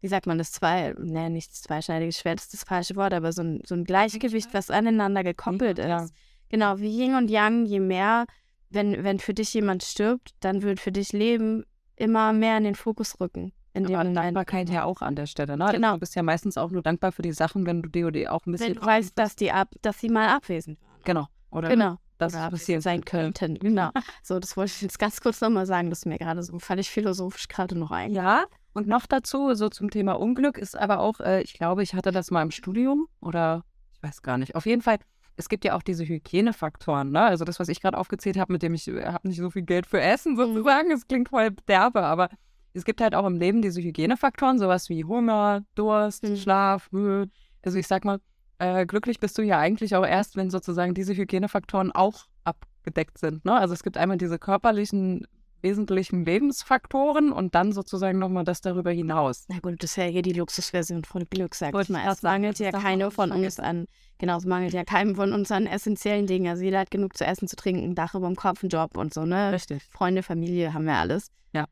wie 0.00 0.08
sagt 0.08 0.26
man 0.26 0.38
das, 0.38 0.52
zwei, 0.52 0.94
ne, 0.98 1.30
nicht 1.30 1.54
zweischneidiges 1.54 2.18
Schwert 2.18 2.40
ist 2.40 2.52
das 2.52 2.64
falsche 2.64 2.96
Wort, 2.96 3.14
aber 3.14 3.32
so 3.32 3.42
ein, 3.42 3.60
so 3.64 3.74
ein 3.74 3.84
Gleichgewicht, 3.84 4.52
was 4.52 4.70
aneinander 4.70 5.24
gekoppelt 5.24 5.78
ja. 5.78 6.04
ist. 6.04 6.14
Genau, 6.48 6.78
wie 6.78 7.02
Yin 7.02 7.14
und 7.14 7.30
Yang, 7.30 7.66
je 7.66 7.80
mehr 7.80 8.26
wenn, 8.70 9.04
wenn 9.04 9.18
für 9.18 9.34
dich 9.34 9.54
jemand 9.54 9.82
stirbt, 9.82 10.30
dann 10.40 10.62
wird 10.62 10.80
für 10.80 10.92
dich 10.92 11.12
Leben 11.12 11.64
immer 11.96 12.32
mehr 12.32 12.58
in 12.58 12.64
den 12.64 12.74
Fokus 12.74 13.20
rücken. 13.20 13.52
In 13.72 13.84
dem 13.84 13.94
Aber 13.94 14.10
Dankbarkeit 14.10 14.70
ja 14.70 14.84
auch 14.84 15.02
an 15.02 15.16
der 15.16 15.26
Stelle. 15.26 15.56
Ne? 15.58 15.68
Genau. 15.70 15.94
Du 15.94 16.00
bist 16.00 16.14
ja 16.14 16.22
meistens 16.22 16.56
auch 16.56 16.70
nur 16.70 16.82
dankbar 16.82 17.12
für 17.12 17.22
die 17.22 17.32
Sachen, 17.32 17.66
wenn 17.66 17.82
du 17.82 18.06
oder 18.06 18.32
auch 18.32 18.46
ein 18.46 18.52
bisschen. 18.52 18.74
Wenn 18.74 18.80
du 18.80 18.86
weißt, 18.86 19.18
dass, 19.18 19.36
die 19.36 19.52
ab, 19.52 19.68
dass 19.82 20.00
sie 20.00 20.08
mal 20.08 20.28
abwesend 20.28 20.80
waren. 20.80 21.02
Genau. 21.04 21.26
Oder 21.50 21.68
genau. 21.68 21.96
Das 22.16 22.34
oder 22.34 22.48
passieren 22.50 22.80
sein 22.80 23.04
könnten. 23.04 23.58
Genau. 23.58 23.90
so, 24.22 24.38
das 24.38 24.56
wollte 24.56 24.72
ich 24.74 24.80
jetzt 24.80 24.98
ganz 24.98 25.20
kurz 25.20 25.42
nochmal 25.42 25.66
sagen. 25.66 25.90
Das 25.90 26.00
ist 26.00 26.06
mir 26.06 26.16
gerade 26.16 26.42
so 26.42 26.58
völlig 26.58 26.90
philosophisch 26.90 27.48
gerade 27.48 27.78
noch 27.78 27.90
ein. 27.90 28.12
Ja, 28.12 28.46
und 28.76 28.88
noch 28.88 29.06
dazu, 29.06 29.54
so 29.54 29.70
zum 29.70 29.90
Thema 29.90 30.20
Unglück, 30.20 30.58
ist 30.58 30.76
aber 30.76 31.00
auch, 31.00 31.20
äh, 31.20 31.40
ich 31.40 31.54
glaube, 31.54 31.82
ich 31.82 31.94
hatte 31.94 32.12
das 32.12 32.30
mal 32.30 32.42
im 32.42 32.50
Studium 32.50 33.08
oder 33.20 33.64
ich 33.94 34.02
weiß 34.02 34.20
gar 34.20 34.36
nicht. 34.36 34.54
Auf 34.54 34.66
jeden 34.66 34.82
Fall 34.82 34.98
es 35.36 35.48
gibt 35.48 35.64
ja 35.64 35.74
auch 35.74 35.82
diese 35.82 36.04
Hygienefaktoren, 36.06 37.10
ne? 37.10 37.22
Also 37.22 37.44
das, 37.44 37.60
was 37.60 37.68
ich 37.68 37.80
gerade 37.80 37.98
aufgezählt 37.98 38.38
habe, 38.38 38.52
mit 38.52 38.62
dem 38.62 38.74
ich 38.74 38.88
äh, 38.88 39.04
habe 39.04 39.28
nicht 39.28 39.38
so 39.38 39.50
viel 39.50 39.62
Geld 39.62 39.86
für 39.86 40.00
Essen 40.00 40.32
mhm. 40.32 40.36
sozusagen, 40.38 40.90
es 40.90 41.06
klingt 41.06 41.28
voll 41.28 41.50
derbe, 41.68 42.02
aber 42.02 42.30
es 42.72 42.84
gibt 42.84 43.00
halt 43.00 43.14
auch 43.14 43.26
im 43.26 43.36
Leben 43.36 43.62
diese 43.62 43.80
Hygienefaktoren, 43.80 44.58
sowas 44.58 44.88
wie 44.88 45.04
Hunger, 45.04 45.64
Durst, 45.74 46.24
mhm. 46.24 46.36
Schlaf, 46.36 46.90
Mühe. 46.92 47.28
Also 47.62 47.78
ich 47.78 47.86
sag 47.86 48.04
mal, 48.04 48.20
äh, 48.58 48.86
glücklich 48.86 49.20
bist 49.20 49.36
du 49.38 49.42
ja 49.42 49.58
eigentlich 49.58 49.94
auch 49.96 50.06
erst, 50.06 50.36
wenn 50.36 50.50
sozusagen 50.50 50.94
diese 50.94 51.14
Hygienefaktoren 51.14 51.92
auch 51.92 52.26
abgedeckt 52.44 53.18
sind. 53.18 53.44
Ne? 53.44 53.54
Also 53.54 53.74
es 53.74 53.82
gibt 53.82 53.96
einmal 53.96 54.18
diese 54.18 54.38
körperlichen 54.38 55.26
wesentlichen 55.66 56.24
Lebensfaktoren 56.24 57.32
und 57.32 57.54
dann 57.56 57.72
sozusagen 57.72 58.18
nochmal 58.18 58.44
das 58.44 58.60
darüber 58.60 58.92
hinaus. 58.92 59.46
Na 59.48 59.58
gut, 59.58 59.82
das 59.82 59.90
ist 59.90 59.96
ja 59.96 60.04
hier 60.04 60.22
die 60.22 60.32
Luxusversion 60.32 61.04
von 61.04 61.28
Glück, 61.28 61.54
sag 61.56 61.74
ich 61.74 61.88
mal. 61.88 62.08
Es 62.10 62.22
mangelt 62.22 62.58
ja 62.60 62.70
keiner 62.70 63.10
von 63.10 63.32
uns 63.32 63.58
an, 63.58 63.86
genau, 64.18 64.38
es 64.38 64.44
mangelt 64.44 64.72
ja 64.72 64.84
keinem 64.84 65.16
von 65.16 65.32
uns 65.32 65.50
an 65.50 65.66
essentiellen 65.66 66.26
Dingen. 66.26 66.48
Also 66.48 66.62
jeder 66.62 66.78
hat 66.78 66.90
genug 66.90 67.16
zu 67.16 67.26
essen, 67.26 67.48
zu 67.48 67.56
trinken, 67.56 67.82
ein 67.82 67.94
Dach 67.96 68.14
über 68.14 68.28
dem 68.28 68.36
Kopf, 68.36 68.62
einen 68.62 68.70
Job 68.70 68.96
und 68.96 69.12
so, 69.12 69.26
ne? 69.26 69.52
Richtig. 69.52 69.82
Freunde, 69.90 70.22
Familie 70.22 70.72
haben 70.72 70.84
wir 70.84 70.94
alles. 70.94 71.32
Ja. 71.52 71.66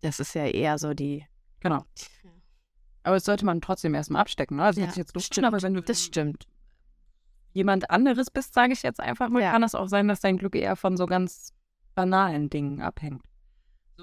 Das 0.00 0.20
ist 0.20 0.34
ja 0.34 0.46
eher 0.46 0.78
so 0.78 0.94
die. 0.94 1.26
Genau. 1.60 1.84
Aber 3.02 3.16
das 3.16 3.24
sollte 3.24 3.44
man 3.44 3.60
trotzdem 3.60 3.94
erstmal 3.94 4.22
abstecken, 4.22 4.58
ne? 4.58 4.64
Also 4.64 4.80
ja, 4.80 4.88
jetzt 4.94 5.16
das 5.16 5.26
stimmt, 5.26 5.46
aber 5.46 5.60
wenn 5.62 5.74
du 5.74 5.82
das 5.82 6.04
stimmt. 6.04 6.46
jemand 7.52 7.90
anderes 7.90 8.30
bist, 8.30 8.54
sage 8.54 8.72
ich 8.72 8.82
jetzt 8.82 9.00
einfach 9.00 9.28
mal, 9.28 9.42
ja. 9.42 9.50
kann 9.50 9.64
es 9.64 9.74
auch 9.74 9.88
sein, 9.88 10.06
dass 10.06 10.20
dein 10.20 10.38
Glück 10.38 10.54
eher 10.54 10.76
von 10.76 10.96
so 10.96 11.06
ganz 11.06 11.52
banalen 11.94 12.50
Dingen 12.50 12.80
abhängt. 12.80 13.22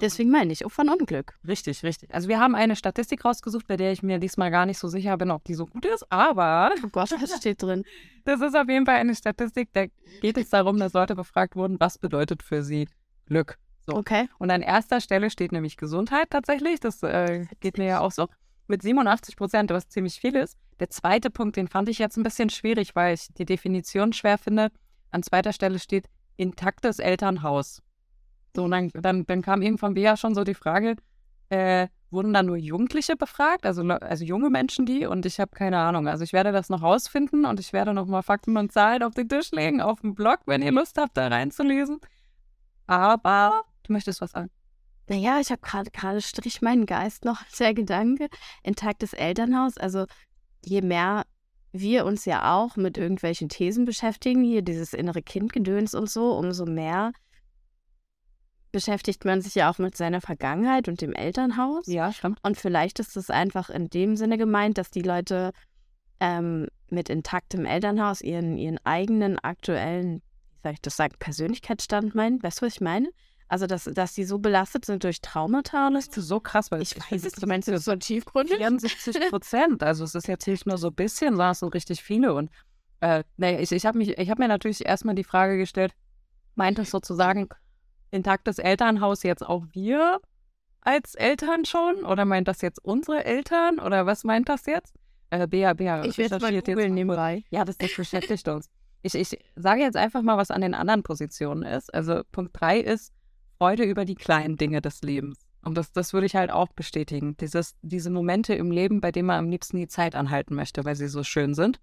Deswegen 0.00 0.30
meine 0.30 0.52
ich, 0.52 0.64
auch 0.64 0.70
von 0.70 0.88
Unglück. 0.88 1.34
Richtig, 1.46 1.82
richtig. 1.82 2.14
Also 2.14 2.28
wir 2.28 2.40
haben 2.40 2.54
eine 2.54 2.74
Statistik 2.74 3.24
rausgesucht, 3.24 3.66
bei 3.66 3.76
der 3.76 3.92
ich 3.92 4.02
mir 4.02 4.18
diesmal 4.18 4.50
gar 4.50 4.64
nicht 4.64 4.78
so 4.78 4.88
sicher 4.88 5.16
bin, 5.18 5.30
ob 5.30 5.44
die 5.44 5.54
so 5.54 5.66
gut 5.66 5.84
ist, 5.84 6.10
aber... 6.10 6.72
Oh 6.84 6.88
Gott, 6.90 7.10
was 7.10 7.36
steht 7.36 7.62
drin? 7.62 7.84
Das 8.24 8.42
ist 8.42 8.54
auf 8.54 8.68
jeden 8.68 8.84
Fall 8.84 8.96
eine 8.96 9.14
Statistik, 9.14 9.70
da 9.72 9.86
geht 10.20 10.36
es 10.36 10.50
darum, 10.50 10.78
dass 10.78 10.92
Leute 10.92 11.16
befragt 11.16 11.56
wurden, 11.56 11.80
was 11.80 11.96
bedeutet 11.96 12.42
für 12.42 12.62
sie 12.62 12.86
Glück. 13.26 13.58
So. 13.86 13.94
Okay. 13.94 14.28
Und 14.38 14.50
an 14.50 14.60
erster 14.60 15.00
Stelle 15.00 15.30
steht 15.30 15.52
nämlich 15.52 15.78
Gesundheit 15.78 16.28
tatsächlich. 16.30 16.80
Das 16.80 17.02
äh, 17.02 17.46
geht 17.60 17.78
mir 17.78 17.86
ja 17.86 18.00
auch 18.00 18.12
so. 18.12 18.28
Mit 18.66 18.82
87 18.82 19.36
Prozent, 19.36 19.70
was 19.70 19.88
ziemlich 19.88 20.20
viel 20.20 20.36
ist. 20.36 20.56
Der 20.80 20.90
zweite 20.90 21.30
Punkt, 21.30 21.56
den 21.56 21.66
fand 21.66 21.88
ich 21.88 21.98
jetzt 21.98 22.16
ein 22.16 22.22
bisschen 22.22 22.50
schwierig, 22.50 22.94
weil 22.94 23.14
ich 23.14 23.28
die 23.32 23.46
Definition 23.46 24.12
schwer 24.12 24.38
finde. 24.38 24.70
An 25.10 25.22
zweiter 25.22 25.52
Stelle 25.52 25.78
steht 25.78 26.06
intaktes 26.40 26.98
Elternhaus. 26.98 27.82
So, 28.56 28.64
und 28.64 28.72
dann, 28.72 28.90
dann, 28.94 29.26
dann 29.26 29.42
kam 29.42 29.62
irgendwann 29.62 29.94
Bea 29.94 30.16
schon 30.16 30.34
so 30.34 30.42
die 30.42 30.54
Frage, 30.54 30.96
äh, 31.50 31.88
wurden 32.10 32.32
da 32.32 32.42
nur 32.42 32.56
Jugendliche 32.56 33.14
befragt, 33.14 33.66
also, 33.66 33.82
also 33.82 34.24
junge 34.24 34.50
Menschen 34.50 34.86
die? 34.86 35.06
Und 35.06 35.26
ich 35.26 35.38
habe 35.38 35.52
keine 35.52 35.78
Ahnung. 35.78 36.08
Also 36.08 36.24
ich 36.24 36.32
werde 36.32 36.50
das 36.50 36.68
noch 36.68 36.82
rausfinden 36.82 37.44
und 37.44 37.60
ich 37.60 37.72
werde 37.72 37.94
noch 37.94 38.06
mal 38.06 38.22
Fakten 38.22 38.56
und 38.56 38.72
Zahlen 38.72 39.02
auf 39.02 39.14
den 39.14 39.28
Tisch 39.28 39.52
legen, 39.52 39.80
auf 39.80 40.00
dem 40.00 40.14
Blog, 40.14 40.40
wenn 40.46 40.62
ihr 40.62 40.72
Lust 40.72 40.98
habt, 40.98 41.16
da 41.16 41.28
reinzulesen. 41.28 42.00
Aber 42.86 43.62
du 43.84 43.92
möchtest 43.92 44.20
was 44.20 44.32
sagen. 44.32 44.50
Naja, 45.08 45.38
ich 45.40 45.50
habe 45.50 45.60
gerade 45.60 45.90
gerade 45.90 46.20
strich 46.20 46.62
meinen 46.62 46.86
Geist 46.86 47.24
noch 47.24 47.42
der 47.58 47.74
Gedanke, 47.74 48.28
intaktes 48.62 49.12
Elternhaus. 49.12 49.76
Also 49.76 50.06
je 50.64 50.82
mehr 50.82 51.24
wir 51.72 52.04
uns 52.04 52.24
ja 52.24 52.56
auch 52.56 52.76
mit 52.76 52.98
irgendwelchen 52.98 53.48
Thesen 53.48 53.84
beschäftigen, 53.84 54.42
hier 54.42 54.62
dieses 54.62 54.92
innere 54.92 55.22
Kindgedöns 55.22 55.94
und 55.94 56.10
so, 56.10 56.32
umso 56.32 56.66
mehr 56.66 57.12
beschäftigt 58.72 59.24
man 59.24 59.40
sich 59.40 59.56
ja 59.56 59.70
auch 59.70 59.78
mit 59.78 59.96
seiner 59.96 60.20
Vergangenheit 60.20 60.88
und 60.88 61.00
dem 61.00 61.12
Elternhaus. 61.12 61.86
Ja, 61.86 62.12
stimmt. 62.12 62.38
Und 62.42 62.56
vielleicht 62.56 62.98
ist 63.00 63.16
es 63.16 63.30
einfach 63.30 63.70
in 63.70 63.88
dem 63.88 64.16
Sinne 64.16 64.38
gemeint, 64.38 64.78
dass 64.78 64.90
die 64.90 65.02
Leute 65.02 65.50
ähm, 66.20 66.68
mit 66.88 67.08
intaktem 67.08 67.64
Elternhaus 67.64 68.20
ihren, 68.20 68.58
ihren 68.58 68.78
eigenen 68.84 69.38
aktuellen, 69.38 70.22
wie 70.62 70.62
soll 70.62 70.72
ich 70.72 70.82
das 70.82 70.96
sagen, 70.96 71.16
Persönlichkeitsstand 71.18 72.14
meinen. 72.14 72.42
Weißt 72.42 72.60
du, 72.60 72.66
was 72.66 72.74
ich 72.74 72.80
meine? 72.80 73.10
Also, 73.50 73.66
dass, 73.66 73.84
dass 73.84 74.14
die 74.14 74.22
so 74.22 74.38
belastet 74.38 74.84
sind 74.84 75.02
durch 75.02 75.20
Traumata 75.20 75.88
und 75.88 75.94
das 75.94 76.06
ist 76.06 76.14
so 76.14 76.38
krass, 76.38 76.70
weil 76.70 76.82
ich, 76.82 76.96
ich 76.96 77.10
weiß 77.10 77.24
es, 77.24 77.32
du 77.32 77.48
meinst 77.48 77.66
das 77.66 77.84
so 77.84 77.96
tiefgründig? 77.96 78.58
74 78.58 79.28
Prozent. 79.28 79.82
Also, 79.82 80.04
es 80.04 80.14
ist 80.14 80.28
jetzt 80.28 80.46
nicht 80.46 80.66
nur 80.66 80.78
so 80.78 80.86
ein 80.86 80.94
bisschen, 80.94 81.30
sondern 81.30 81.50
es 81.50 81.58
sind 81.58 81.74
richtig 81.74 82.00
viele. 82.00 82.32
Und 82.32 82.48
äh, 83.00 83.24
nee, 83.38 83.60
ich, 83.60 83.72
ich 83.72 83.86
habe 83.86 83.98
hab 84.04 84.38
mir 84.38 84.46
natürlich 84.46 84.86
erstmal 84.86 85.16
die 85.16 85.24
Frage 85.24 85.58
gestellt, 85.58 85.92
meint 86.54 86.78
das 86.78 86.90
sozusagen 86.90 87.48
intaktes 88.12 88.58
Elternhaus 88.58 89.24
jetzt 89.24 89.44
auch 89.44 89.64
wir 89.72 90.20
als 90.82 91.16
Eltern 91.16 91.64
schon? 91.64 92.04
Oder 92.04 92.24
meint 92.26 92.46
das 92.46 92.60
jetzt 92.60 92.78
unsere 92.84 93.24
Eltern? 93.24 93.80
Oder 93.80 94.06
was 94.06 94.22
meint 94.22 94.48
das 94.48 94.66
jetzt? 94.66 94.94
Äh, 95.30 95.48
Bea, 95.48 95.74
Bea, 95.74 96.04
ich 96.04 96.18
werde 96.18 96.38
mal 96.38 96.52
googeln 96.52 96.94
nebenbei. 96.94 97.44
Ja, 97.50 97.64
das, 97.64 97.78
das 97.78 97.96
beschäftigt 97.96 98.46
uns. 98.46 98.70
Ich, 99.02 99.14
ich 99.14 99.36
sage 99.56 99.82
jetzt 99.82 99.96
einfach 99.96 100.22
mal, 100.22 100.36
was 100.36 100.52
an 100.52 100.60
den 100.60 100.74
anderen 100.74 101.02
Positionen 101.02 101.64
ist. 101.64 101.92
Also 101.92 102.22
Punkt 102.30 102.52
3 102.60 102.78
ist, 102.78 103.12
Freude 103.60 103.84
über 103.84 104.06
die 104.06 104.14
kleinen 104.14 104.56
Dinge 104.56 104.80
des 104.80 105.02
Lebens. 105.02 105.38
Und 105.62 105.76
das, 105.76 105.92
das 105.92 106.14
würde 106.14 106.24
ich 106.24 106.34
halt 106.34 106.50
auch 106.50 106.68
bestätigen. 106.68 107.36
Dieses, 107.36 107.76
diese 107.82 108.08
Momente 108.08 108.54
im 108.54 108.70
Leben, 108.70 109.02
bei 109.02 109.12
denen 109.12 109.26
man 109.26 109.38
am 109.38 109.50
liebsten 109.50 109.76
die 109.76 109.86
Zeit 109.86 110.14
anhalten 110.14 110.54
möchte, 110.54 110.86
weil 110.86 110.96
sie 110.96 111.08
so 111.08 111.22
schön 111.22 111.52
sind. 111.52 111.78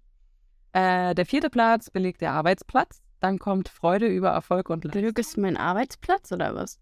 Äh, 0.72 1.14
der 1.14 1.24
vierte 1.24 1.50
Platz 1.50 1.88
belegt 1.88 2.20
der 2.20 2.32
Arbeitsplatz. 2.32 3.00
Dann 3.20 3.38
kommt 3.38 3.68
Freude 3.68 4.08
über 4.08 4.30
Erfolg 4.30 4.70
und 4.70 4.90
Glück 4.90 5.20
ist 5.20 5.38
mein 5.38 5.56
Arbeitsplatz 5.56 6.32
oder 6.32 6.56
was? 6.56 6.80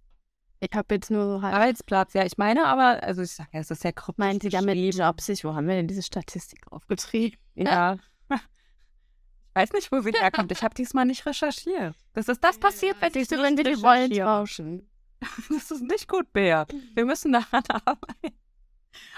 Ich 0.60 0.70
habe 0.74 0.94
jetzt 0.94 1.10
nur 1.10 1.26
so 1.26 1.42
halt. 1.42 1.54
Arbeitsplatz, 1.54 2.14
ja, 2.14 2.24
ich 2.24 2.38
meine 2.38 2.66
aber, 2.66 3.02
also 3.02 3.20
ich 3.20 3.32
sage, 3.32 3.50
ja, 3.52 3.60
es 3.60 3.70
ist 3.70 3.84
ja 3.84 3.92
kryptisch. 3.92 4.24
Meint 4.24 4.42
Sie 4.42 4.48
damit 4.48 4.78
Jobs? 4.94 5.28
Wo 5.44 5.54
haben 5.54 5.68
wir 5.68 5.74
denn 5.74 5.88
diese 5.88 6.02
Statistik 6.02 6.60
aufgetrieben? 6.72 7.38
Ja. 7.54 7.98
weiß 9.56 9.72
nicht, 9.72 9.90
wo 9.90 10.00
sie 10.00 10.12
herkommt. 10.12 10.52
Ich 10.52 10.62
habe 10.62 10.74
diesmal 10.74 11.06
nicht 11.06 11.26
recherchiert. 11.26 11.94
Das 12.12 12.28
ist 12.28 12.44
das 12.44 12.58
passiert, 12.58 12.96
wenn, 13.00 13.10
ich, 13.14 13.30
wir 13.30 13.64
die 13.64 13.72
Rollen 13.72 14.10
tauschen. 14.10 14.88
Das 15.48 15.70
ist 15.70 15.82
nicht 15.82 16.08
gut, 16.08 16.30
Bea. 16.34 16.66
Wir 16.94 17.06
müssen 17.06 17.32
daran 17.32 17.64
arbeiten. 17.70 18.36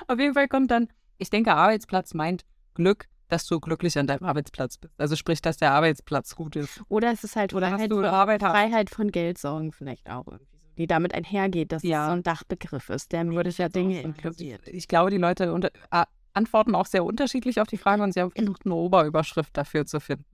Auf 0.06 0.18
jeden 0.18 0.32
Fall 0.32 0.46
kommt 0.46 0.70
dann, 0.70 0.88
ich 1.18 1.28
denke, 1.28 1.52
Arbeitsplatz 1.52 2.14
meint 2.14 2.44
Glück, 2.74 3.06
dass 3.28 3.46
du 3.46 3.58
glücklich 3.58 3.98
an 3.98 4.06
deinem 4.06 4.24
Arbeitsplatz 4.24 4.78
bist. 4.78 4.94
Also 4.98 5.16
sprich, 5.16 5.42
dass 5.42 5.56
der 5.56 5.72
Arbeitsplatz 5.72 6.36
gut 6.36 6.54
ist. 6.54 6.80
Oder 6.88 7.12
es 7.12 7.24
ist 7.24 7.34
halt 7.34 7.52
Oder 7.52 7.70
Freiheit, 7.70 7.90
du 7.90 8.04
Arbeit 8.04 8.40
Freiheit 8.40 8.90
von 8.90 9.10
Geld 9.10 9.38
sorgen 9.38 9.72
vielleicht 9.72 10.08
auch 10.08 10.26
irgendwie 10.26 10.58
die 10.78 10.86
damit 10.86 11.12
einhergeht, 11.12 11.72
dass 11.72 11.82
ja. 11.82 12.02
es 12.02 12.06
so 12.06 12.12
ein 12.12 12.22
Dachbegriff 12.22 12.88
ist, 12.88 13.10
der 13.10 13.26
würde 13.26 13.50
ja 13.50 13.68
Dinge 13.68 14.00
inkludiert. 14.00 14.66
Ich 14.68 14.86
glaube, 14.86 15.10
die 15.10 15.16
Leute 15.16 15.52
unter, 15.52 15.70
äh, 15.90 16.04
antworten 16.32 16.74
auch 16.74 16.86
sehr 16.86 17.04
unterschiedlich 17.04 17.60
auf 17.60 17.68
die 17.68 17.78
Frage 17.78 18.02
und 18.02 18.12
sie 18.12 18.20
haben 18.20 18.30
versucht, 18.30 18.64
eine 18.64 18.74
Oberüberschrift 18.74 19.56
dafür 19.56 19.86
zu 19.86 20.00
finden. 20.00 20.24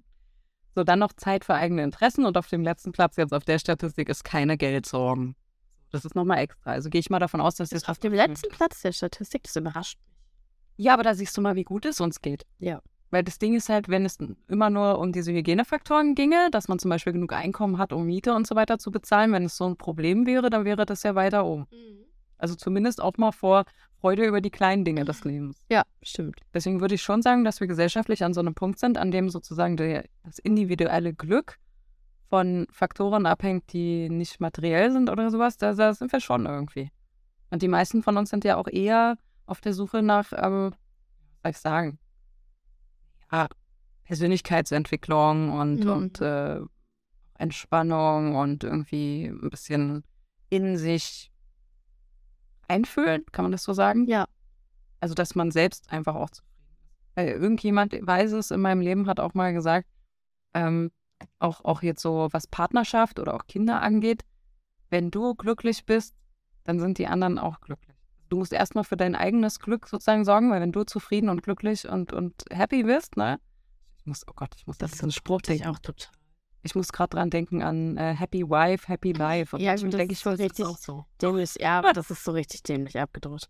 So, 0.74 0.82
dann 0.82 0.98
noch 0.98 1.12
Zeit 1.12 1.44
für 1.44 1.54
eigene 1.54 1.82
Interessen 1.82 2.24
und 2.24 2.36
auf 2.36 2.48
dem 2.48 2.62
letzten 2.62 2.92
Platz 2.92 3.16
jetzt 3.16 3.32
auf 3.32 3.44
der 3.44 3.58
Statistik 3.58 4.08
ist 4.08 4.24
keine 4.24 4.56
Geldsorgen. 4.56 5.36
Das 5.90 6.04
ist 6.04 6.16
nochmal 6.16 6.38
extra. 6.38 6.72
Also 6.72 6.90
gehe 6.90 6.98
ich 6.98 7.10
mal 7.10 7.20
davon 7.20 7.40
aus, 7.40 7.54
dass 7.54 7.70
es 7.70 7.88
auf 7.88 7.98
dem 7.98 8.12
letzten 8.12 8.50
Platz 8.50 8.82
der 8.82 8.90
Statistik, 8.90 9.44
das 9.44 9.54
überrascht 9.54 9.98
mich. 10.04 10.14
Ja, 10.76 10.94
aber 10.94 11.04
da 11.04 11.14
siehst 11.14 11.36
du 11.36 11.40
mal, 11.40 11.54
wie 11.54 11.62
gut 11.62 11.86
es 11.86 12.00
uns 12.00 12.20
geht. 12.20 12.44
Ja. 12.58 12.80
Weil 13.10 13.22
das 13.22 13.38
Ding 13.38 13.54
ist 13.54 13.68
halt, 13.68 13.88
wenn 13.88 14.04
es 14.04 14.18
immer 14.48 14.70
nur 14.70 14.98
um 14.98 15.12
diese 15.12 15.30
Hygienefaktoren 15.32 16.16
ginge, 16.16 16.48
dass 16.50 16.66
man 16.66 16.80
zum 16.80 16.88
Beispiel 16.88 17.12
genug 17.12 17.32
Einkommen 17.32 17.78
hat, 17.78 17.92
um 17.92 18.06
Miete 18.06 18.34
und 18.34 18.44
so 18.44 18.56
weiter 18.56 18.80
zu 18.80 18.90
bezahlen, 18.90 19.30
wenn 19.30 19.44
es 19.44 19.56
so 19.56 19.68
ein 19.68 19.76
Problem 19.76 20.26
wäre, 20.26 20.50
dann 20.50 20.64
wäre 20.64 20.84
das 20.84 21.04
ja 21.04 21.14
weiter 21.14 21.44
oben. 21.46 21.68
Mhm. 21.70 22.06
Also 22.38 22.56
zumindest 22.56 23.00
auch 23.00 23.16
mal 23.16 23.30
vor 23.30 23.64
Freude 24.04 24.26
über 24.26 24.42
die 24.42 24.50
kleinen 24.50 24.84
Dinge 24.84 25.06
des 25.06 25.24
Lebens. 25.24 25.64
Ja, 25.70 25.82
stimmt. 26.02 26.38
Deswegen 26.52 26.82
würde 26.82 26.94
ich 26.94 27.00
schon 27.00 27.22
sagen, 27.22 27.42
dass 27.42 27.60
wir 27.60 27.66
gesellschaftlich 27.66 28.22
an 28.22 28.34
so 28.34 28.40
einem 28.40 28.54
Punkt 28.54 28.78
sind, 28.78 28.98
an 28.98 29.10
dem 29.10 29.30
sozusagen 29.30 29.78
der, 29.78 30.04
das 30.24 30.38
individuelle 30.38 31.14
Glück 31.14 31.58
von 32.28 32.66
Faktoren 32.70 33.24
abhängt, 33.24 33.72
die 33.72 34.10
nicht 34.10 34.40
materiell 34.40 34.92
sind 34.92 35.08
oder 35.08 35.30
sowas, 35.30 35.56
da, 35.56 35.72
da, 35.72 35.94
sind 35.94 36.12
wir 36.12 36.20
schon 36.20 36.44
irgendwie. 36.44 36.90
Und 37.48 37.62
die 37.62 37.68
meisten 37.68 38.02
von 38.02 38.18
uns 38.18 38.28
sind 38.28 38.44
ja 38.44 38.56
auch 38.58 38.68
eher 38.68 39.16
auf 39.46 39.62
der 39.62 39.72
Suche 39.72 40.02
nach, 40.02 40.34
ähm, 40.36 40.74
was 41.40 41.42
soll 41.42 41.50
ich 41.52 41.56
sagen, 41.56 41.98
ja, 43.32 43.46
Persönlichkeitsentwicklung 44.04 45.50
und, 45.50 45.84
mhm. 45.84 45.90
und 45.90 46.20
äh, 46.20 46.60
Entspannung 47.38 48.36
und 48.36 48.64
irgendwie 48.64 49.28
ein 49.28 49.48
bisschen 49.48 50.04
in 50.50 50.76
sich 50.76 51.30
einfühlen, 52.68 53.24
kann 53.32 53.44
man 53.44 53.52
das 53.52 53.62
so 53.62 53.72
sagen? 53.72 54.06
Ja. 54.06 54.26
Also, 55.00 55.14
dass 55.14 55.34
man 55.34 55.50
selbst 55.50 55.90
einfach 55.90 56.14
auch 56.14 56.30
zufrieden 56.30 56.54
ist. 56.72 57.16
Weil 57.16 57.28
irgendjemand 57.28 57.94
weiß 58.00 58.32
es 58.32 58.50
in 58.50 58.60
meinem 58.60 58.80
Leben, 58.80 59.06
hat 59.06 59.20
auch 59.20 59.34
mal 59.34 59.52
gesagt, 59.52 59.88
ähm, 60.54 60.90
auch, 61.38 61.64
auch 61.64 61.82
jetzt 61.82 62.02
so 62.02 62.28
was 62.32 62.46
Partnerschaft 62.46 63.18
oder 63.18 63.34
auch 63.34 63.46
Kinder 63.46 63.82
angeht, 63.82 64.24
wenn 64.90 65.10
du 65.10 65.34
glücklich 65.34 65.84
bist, 65.86 66.14
dann 66.64 66.80
sind 66.80 66.98
die 66.98 67.06
anderen 67.06 67.38
auch 67.38 67.60
glücklich. 67.60 67.96
Du 68.28 68.38
musst 68.38 68.52
erstmal 68.52 68.84
für 68.84 68.96
dein 68.96 69.14
eigenes 69.14 69.60
Glück 69.60 69.86
sozusagen 69.86 70.24
sorgen, 70.24 70.50
weil 70.50 70.60
wenn 70.60 70.72
du 70.72 70.84
zufrieden 70.84 71.28
und 71.28 71.42
glücklich 71.42 71.88
und, 71.88 72.12
und 72.12 72.44
happy 72.50 72.82
bist, 72.82 73.16
ne? 73.16 73.38
Ich 73.98 74.06
muss, 74.06 74.26
oh 74.26 74.32
Gott, 74.34 74.54
ich 74.56 74.66
muss 74.66 74.78
das, 74.78 74.90
das 74.90 74.98
ist 75.00 75.04
ein 75.04 75.12
Spruch, 75.12 75.42
den 75.42 75.56
ich 75.56 75.66
auch 75.66 75.78
total. 75.78 76.12
Ich 76.64 76.74
muss 76.74 76.92
gerade 76.92 77.10
dran 77.10 77.28
denken 77.28 77.62
an 77.62 77.96
äh, 77.98 78.14
Happy 78.14 78.42
Wife, 78.48 78.88
Happy 78.88 79.12
Life. 79.12 79.54
Und 79.54 79.62
ja, 79.62 79.74
ich 79.74 79.82
denke, 79.82 80.12
ich 80.12 80.18
so 80.18 80.30
richtig 80.30 80.64
auch 80.64 80.78
so. 80.78 81.04
Dämlich, 81.20 81.54
ja, 81.60 81.78
aber 81.78 81.92
das 81.92 82.10
ist 82.10 82.24
so 82.24 82.32
richtig 82.32 82.62
dämlich 82.62 82.98
abgedruckt. 82.98 83.48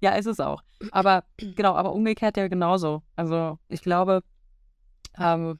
Ja, 0.00 0.12
ist 0.12 0.26
es 0.26 0.40
auch. 0.40 0.62
Aber 0.90 1.24
genau, 1.36 1.74
aber 1.74 1.92
umgekehrt 1.92 2.38
ja 2.38 2.48
genauso. 2.48 3.02
Also 3.16 3.58
ich 3.68 3.82
glaube, 3.82 4.22
ähm, 5.18 5.58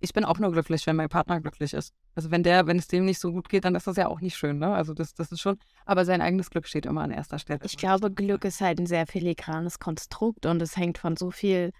ich 0.00 0.12
bin 0.12 0.24
auch 0.24 0.38
nur 0.38 0.52
glücklich, 0.52 0.86
wenn 0.86 0.96
mein 0.96 1.08
Partner 1.08 1.40
glücklich 1.40 1.72
ist. 1.72 1.94
Also 2.14 2.30
wenn 2.30 2.42
der, 2.42 2.66
wenn 2.66 2.78
es 2.78 2.88
dem 2.88 3.06
nicht 3.06 3.20
so 3.20 3.32
gut 3.32 3.48
geht, 3.48 3.64
dann 3.64 3.74
ist 3.74 3.86
das 3.86 3.96
ja 3.96 4.08
auch 4.08 4.20
nicht 4.20 4.36
schön, 4.36 4.58
ne? 4.58 4.74
Also 4.74 4.92
das, 4.92 5.14
das 5.14 5.32
ist 5.32 5.40
schon, 5.40 5.58
aber 5.86 6.04
sein 6.04 6.20
eigenes 6.20 6.50
Glück 6.50 6.66
steht 6.66 6.84
immer 6.86 7.02
an 7.02 7.10
erster 7.10 7.38
Stelle. 7.38 7.60
Ich 7.64 7.76
glaube, 7.76 8.10
Glück 8.10 8.44
ist 8.44 8.60
halt 8.60 8.78
ein 8.78 8.86
sehr 8.86 9.06
filigranes 9.06 9.78
Konstrukt 9.78 10.46
und 10.46 10.60
es 10.60 10.76
hängt 10.76 10.98
von 10.98 11.16
so 11.16 11.30
viel 11.30 11.72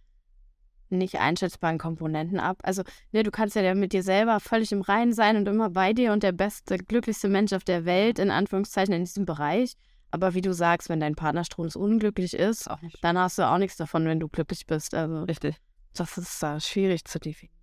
nicht 0.91 1.17
einschätzbaren 1.17 1.79
Komponenten 1.79 2.41
ab. 2.41 2.59
Also, 2.63 2.83
ne, 3.13 3.23
du 3.23 3.31
kannst 3.31 3.57
ja 3.57 3.75
mit 3.75 3.93
dir 3.93 4.03
selber 4.03 4.41
völlig 4.41 4.73
im 4.73 4.83
Reinen 4.83 5.13
sein 5.13 5.37
und 5.37 5.49
immer 5.49 5.71
bei 5.71 5.93
dir 5.93 6.13
und 6.13 6.23
der 6.23 6.33
beste, 6.33 6.79
glücklichste 6.79 7.29
Mensch 7.29 7.53
auf 7.53 7.65
der 7.65 7.85
Welt, 7.85 8.19
in 8.19 8.31
Anführungszeichen, 8.31 8.95
in 8.95 9.05
diesem 9.05 9.25
Bereich. 9.25 9.75
Aber 10.11 10.35
wie 10.35 10.41
du 10.41 10.55
sagst, 10.55 10.89
wenn 10.89 11.01
dein 11.01 11.15
Partner 11.15 11.45
unglücklich 11.75 12.35
ist, 12.35 12.69
dann 13.03 13.19
hast 13.19 13.39
du 13.39 13.47
auch 13.47 13.59
nichts 13.59 13.77
davon, 13.77 14.07
wenn 14.07 14.21
du 14.21 14.29
glücklich 14.29 14.67
bist. 14.67 14.95
Also, 14.95 15.25
Richtig. 15.25 15.57
Das 15.95 16.17
ist 16.17 16.43
uh, 16.43 16.61
schwierig 16.61 17.05
zu 17.05 17.19
definieren. 17.19 17.57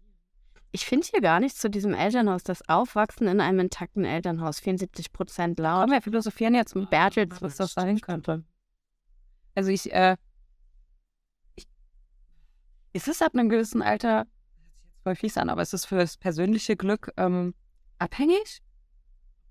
Ich 0.71 0.85
finde 0.85 1.07
hier 1.09 1.21
gar 1.21 1.39
nichts 1.39 1.59
zu 1.59 1.69
diesem 1.69 1.93
Elternhaus. 1.93 2.43
Das 2.43 2.67
Aufwachsen 2.67 3.27
in 3.27 3.39
einem 3.39 3.59
intakten 3.61 4.03
Elternhaus, 4.03 4.59
74 4.59 5.13
Prozent 5.13 5.57
laut. 5.57 5.83
Aber 5.83 5.93
wir 5.93 6.01
philosophieren 6.01 6.53
jetzt 6.53 6.75
mit 6.75 6.89
Bertels, 6.89 7.41
was 7.41 7.55
das 7.55 7.73
sein 7.73 8.01
könnte. 8.01 8.43
Also 9.55 9.71
ich, 9.71 9.93
äh, 9.93 10.17
ist 12.95 13.09
es 13.09 13.21
ab 13.21 13.33
einem 13.33 13.49
gewissen 13.49 13.81
Alter, 13.81 14.25
jetzt 14.85 15.03
voll 15.03 15.15
fies 15.15 15.37
an, 15.37 15.49
aber 15.49 15.61
ist 15.61 15.73
es 15.73 15.83
für 15.83 15.97
das 15.97 16.15
persönliche 16.15 16.77
Glück 16.77 17.11
ähm, 17.17 17.53
abhängig? 17.99 18.61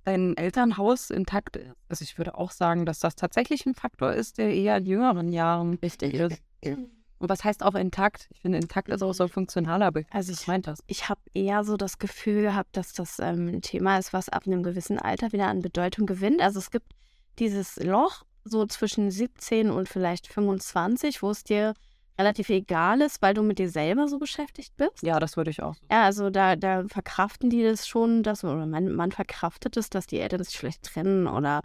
Dein 0.04 0.34
Elternhaus 0.36 1.10
intakt 1.10 1.56
ist? 1.56 1.74
Also 1.90 2.04
ich 2.04 2.16
würde 2.16 2.38
auch 2.38 2.50
sagen, 2.50 2.86
dass 2.86 3.00
das 3.00 3.16
tatsächlich 3.16 3.66
ein 3.66 3.74
Faktor 3.74 4.14
ist, 4.14 4.38
der 4.38 4.54
eher 4.54 4.78
in 4.78 4.86
jüngeren 4.86 5.30
Jahren 5.30 5.80
wichtig 5.82 6.14
ist. 6.14 6.42
Und 6.62 7.28
was 7.28 7.44
heißt 7.44 7.62
auch 7.62 7.74
intakt? 7.74 8.28
Ich 8.30 8.40
finde, 8.40 8.58
intakt 8.58 8.88
ist 8.88 9.02
auch 9.02 9.12
so 9.12 9.24
ein 9.24 9.28
funktionaler 9.28 9.92
Begriff. 9.92 10.14
Also 10.14 10.32
ich 10.32 10.46
meinte 10.46 10.70
das. 10.70 10.80
Ich 10.86 11.10
habe 11.10 11.20
eher 11.34 11.64
so 11.64 11.76
das 11.76 11.98
Gefühl 11.98 12.40
gehabt, 12.42 12.78
dass 12.78 12.94
das 12.94 13.18
ähm, 13.18 13.48
ein 13.48 13.62
Thema 13.62 13.98
ist, 13.98 14.14
was 14.14 14.30
ab 14.30 14.46
einem 14.46 14.62
gewissen 14.62 14.98
Alter 14.98 15.32
wieder 15.32 15.48
an 15.48 15.60
Bedeutung 15.60 16.06
gewinnt. 16.06 16.40
Also 16.40 16.58
es 16.60 16.70
gibt 16.70 16.92
dieses 17.38 17.76
Loch 17.76 18.24
so 18.44 18.64
zwischen 18.66 19.10
17 19.10 19.70
und 19.70 19.88
vielleicht 19.88 20.28
25, 20.28 21.22
wo 21.22 21.30
es 21.30 21.44
dir 21.44 21.74
relativ 22.18 22.48
egal 22.48 23.00
ist, 23.00 23.20
weil 23.22 23.34
du 23.34 23.42
mit 23.42 23.58
dir 23.58 23.68
selber 23.68 24.08
so 24.08 24.18
beschäftigt 24.18 24.76
bist. 24.76 25.02
Ja, 25.02 25.18
das 25.18 25.36
würde 25.36 25.50
ich 25.50 25.62
auch. 25.62 25.74
Ja, 25.90 26.04
also 26.04 26.30
da, 26.30 26.56
da 26.56 26.84
verkraften 26.88 27.50
die 27.50 27.62
das 27.62 27.88
schon, 27.88 28.22
dass, 28.22 28.44
oder 28.44 28.66
man, 28.66 28.92
man 28.92 29.12
verkraftet 29.12 29.76
es, 29.76 29.90
dass 29.90 30.06
die 30.06 30.20
Eltern 30.20 30.42
sich 30.42 30.56
vielleicht 30.56 30.84
trennen 30.84 31.26
oder 31.26 31.62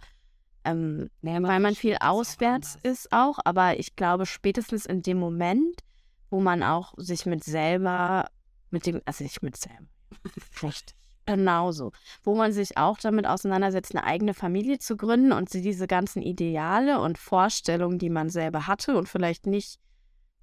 ähm, 0.64 1.08
naja, 1.22 1.42
weil 1.42 1.60
man 1.60 1.74
viel 1.74 1.96
auswärts 2.00 2.76
auch 2.76 2.84
ist 2.84 3.12
auch, 3.12 3.38
aber 3.44 3.78
ich 3.78 3.96
glaube 3.96 4.26
spätestens 4.26 4.84
in 4.86 5.02
dem 5.02 5.18
Moment, 5.18 5.80
wo 6.28 6.40
man 6.40 6.62
auch 6.62 6.92
sich 6.96 7.26
mit 7.26 7.44
selber, 7.44 8.26
mit 8.70 8.86
dem, 8.86 9.00
also 9.06 9.24
nicht 9.24 9.42
mit 9.42 9.56
selber, 9.56 9.86
schlecht, 10.52 10.94
genauso, 11.24 11.92
wo 12.22 12.34
man 12.34 12.52
sich 12.52 12.76
auch 12.76 12.98
damit 12.98 13.26
auseinandersetzt, 13.26 13.94
eine 13.94 14.04
eigene 14.04 14.34
Familie 14.34 14.78
zu 14.78 14.96
gründen 14.96 15.32
und 15.32 15.52
diese 15.54 15.86
ganzen 15.86 16.20
Ideale 16.20 17.00
und 17.00 17.16
Vorstellungen, 17.16 17.98
die 17.98 18.10
man 18.10 18.28
selber 18.28 18.66
hatte 18.66 18.98
und 18.98 19.08
vielleicht 19.08 19.46
nicht 19.46 19.80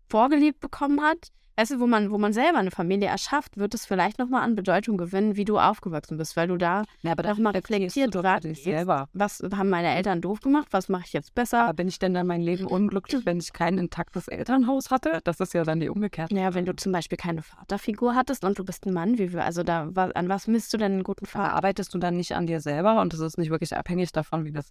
vorgelebt 0.10 0.60
bekommen 0.60 1.02
hat, 1.02 1.32
weißt 1.58 1.72
du, 1.72 1.80
wo 1.80 1.88
man, 1.88 2.12
wo 2.12 2.18
man 2.18 2.34
selber 2.34 2.60
eine 2.60 2.72
Familie 2.72 3.10
erschafft, 3.10 3.58
wird 3.58 3.74
es 3.74 3.86
vielleicht 3.86 4.20
nochmal 4.20 4.44
an 4.44 4.56
Bedeutung 4.56 4.98
gewinnen, 4.98 5.36
wie 5.36 5.46
du 5.46 5.58
aufgewachsen 5.58 6.18
bist, 6.18 6.38
weil 6.38 6.48
du 6.48 6.58
da 6.58 6.84
ja, 7.02 7.12
aber 7.12 7.24
nochmal 7.24 7.54
reflektiert 7.54 8.14
dich 8.44 8.64
selber. 8.64 9.10
Was 9.14 9.42
haben 9.56 9.70
meine 9.70 9.94
Eltern 9.96 10.22
doof 10.22 10.40
gemacht? 10.42 10.68
Was 10.72 10.88
mache 10.88 11.04
ich 11.08 11.14
jetzt 11.14 11.34
besser? 11.34 11.64
Aber 11.64 11.74
bin 11.74 11.88
ich 11.88 12.00
denn 12.00 12.14
dann 12.14 12.28
mein 12.28 12.42
Leben 12.42 12.66
unglücklich, 12.66 13.26
wenn 13.26 13.40
ich 13.40 13.54
kein 13.54 13.78
intaktes 13.78 14.28
Elternhaus 14.28 14.92
hatte? 14.92 15.20
Das 15.24 15.40
ist 15.40 15.54
ja 15.54 15.64
dann 15.64 15.80
die 15.80 15.90
umgekehrte. 15.90 16.36
Ja, 16.36 16.54
wenn 16.54 16.66
du 16.66 16.76
zum 16.76 16.92
Beispiel 16.92 17.18
keine 17.18 17.42
Vaterfigur 17.42 18.14
hattest 18.14 18.46
und 18.46 18.60
du 18.60 18.64
bist 18.64 18.86
ein 18.86 18.94
Mann, 18.94 19.18
wie 19.18 19.34
wir, 19.34 19.44
also 19.44 19.64
da, 19.64 19.90
an 19.96 20.30
was 20.30 20.48
misst 20.48 20.74
du 20.74 20.78
denn 20.78 20.94
einen 20.94 21.04
guten 21.04 21.26
Vater? 21.26 21.54
Arbeitest 21.54 21.94
du 21.94 21.98
dann 21.98 22.18
nicht 22.18 22.36
an 22.36 22.46
dir 22.46 22.62
selber 22.62 23.02
und 23.02 23.14
es 23.14 23.20
ist 23.20 23.38
nicht 23.38 23.50
wirklich 23.50 23.76
abhängig 23.76 24.12
davon, 24.12 24.46
wie 24.46 24.52
das 24.52 24.70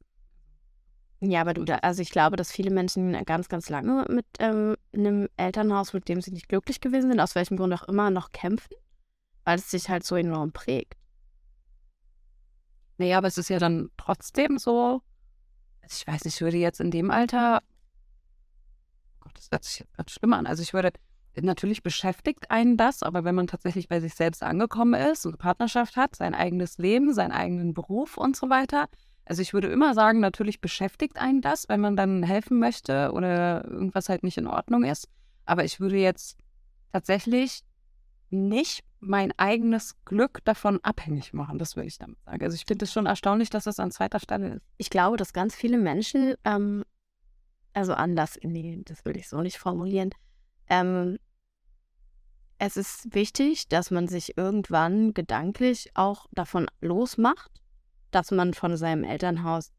ja, 1.30 1.40
aber 1.40 1.54
du, 1.54 1.82
also 1.82 2.02
ich 2.02 2.10
glaube, 2.10 2.36
dass 2.36 2.52
viele 2.52 2.70
Menschen 2.70 3.12
ganz, 3.24 3.48
ganz 3.48 3.68
lange 3.68 4.04
mit 4.08 4.26
ähm, 4.38 4.76
einem 4.92 5.28
Elternhaus, 5.36 5.92
mit 5.92 6.08
dem 6.08 6.20
sie 6.20 6.32
nicht 6.32 6.48
glücklich 6.48 6.80
gewesen 6.80 7.10
sind, 7.10 7.20
aus 7.20 7.34
welchem 7.34 7.56
Grund 7.56 7.72
auch 7.74 7.84
immer, 7.84 8.10
noch 8.10 8.32
kämpfen, 8.32 8.74
weil 9.44 9.58
es 9.58 9.70
sich 9.70 9.88
halt 9.88 10.04
so 10.04 10.16
enorm 10.16 10.52
prägt. 10.52 10.94
Naja, 12.98 13.18
aber 13.18 13.28
es 13.28 13.38
ist 13.38 13.50
ja 13.50 13.58
dann 13.58 13.90
trotzdem 13.96 14.58
so, 14.58 15.02
also 15.82 15.96
ich 16.00 16.06
weiß 16.06 16.24
nicht, 16.24 16.34
ich 16.34 16.40
würde 16.40 16.56
jetzt 16.56 16.80
in 16.80 16.90
dem 16.90 17.10
Alter, 17.10 17.62
oh 19.16 19.20
Gott, 19.20 19.36
das 19.36 19.48
hört 19.50 19.64
sich 19.64 19.84
ganz 19.96 20.10
schlimm 20.12 20.32
an, 20.32 20.46
also 20.46 20.62
ich 20.62 20.72
würde, 20.72 20.92
natürlich 21.40 21.82
beschäftigt 21.82 22.50
einen 22.50 22.76
das, 22.76 23.02
aber 23.02 23.24
wenn 23.24 23.34
man 23.34 23.46
tatsächlich 23.46 23.88
bei 23.88 24.00
sich 24.00 24.14
selbst 24.14 24.42
angekommen 24.42 24.94
ist 24.94 25.26
und 25.26 25.32
eine 25.32 25.38
Partnerschaft 25.38 25.96
hat, 25.96 26.16
sein 26.16 26.34
eigenes 26.34 26.78
Leben, 26.78 27.12
seinen 27.12 27.32
eigenen 27.32 27.74
Beruf 27.74 28.16
und 28.16 28.36
so 28.36 28.48
weiter, 28.48 28.88
Also 29.26 29.42
ich 29.42 29.52
würde 29.52 29.68
immer 29.68 29.92
sagen, 29.92 30.20
natürlich 30.20 30.60
beschäftigt 30.60 31.18
einen 31.18 31.40
das, 31.40 31.68
wenn 31.68 31.80
man 31.80 31.96
dann 31.96 32.22
helfen 32.22 32.58
möchte 32.58 33.10
oder 33.12 33.64
irgendwas 33.64 34.08
halt 34.08 34.22
nicht 34.22 34.38
in 34.38 34.46
Ordnung 34.46 34.84
ist. 34.84 35.08
Aber 35.44 35.64
ich 35.64 35.80
würde 35.80 35.96
jetzt 35.96 36.38
tatsächlich 36.92 37.62
nicht 38.30 38.84
mein 39.00 39.32
eigenes 39.36 39.96
Glück 40.04 40.44
davon 40.44 40.80
abhängig 40.82 41.32
machen. 41.32 41.58
Das 41.58 41.76
würde 41.76 41.88
ich 41.88 41.98
damit 41.98 42.18
sagen. 42.24 42.42
Also 42.42 42.54
ich 42.54 42.64
finde 42.66 42.84
es 42.84 42.92
schon 42.92 43.06
erstaunlich, 43.06 43.50
dass 43.50 43.64
das 43.64 43.80
an 43.80 43.90
zweiter 43.90 44.20
Stelle 44.20 44.54
ist. 44.54 44.62
Ich 44.78 44.90
glaube, 44.90 45.16
dass 45.16 45.32
ganz 45.32 45.54
viele 45.54 45.78
Menschen, 45.78 46.34
ähm, 46.44 46.84
also 47.72 47.94
anders, 47.94 48.38
nee, 48.42 48.80
das 48.84 49.04
will 49.04 49.16
ich 49.16 49.28
so 49.28 49.40
nicht 49.40 49.58
formulieren. 49.58 50.10
Ähm, 50.68 51.18
es 52.58 52.76
ist 52.76 53.14
wichtig, 53.14 53.68
dass 53.68 53.90
man 53.90 54.08
sich 54.08 54.38
irgendwann 54.38 55.14
gedanklich 55.14 55.90
auch 55.94 56.26
davon 56.32 56.68
losmacht, 56.80 57.50
dass 58.16 58.30
man 58.30 58.54
von 58.54 58.76
seinem 58.76 59.04
Elternhaus 59.04 59.70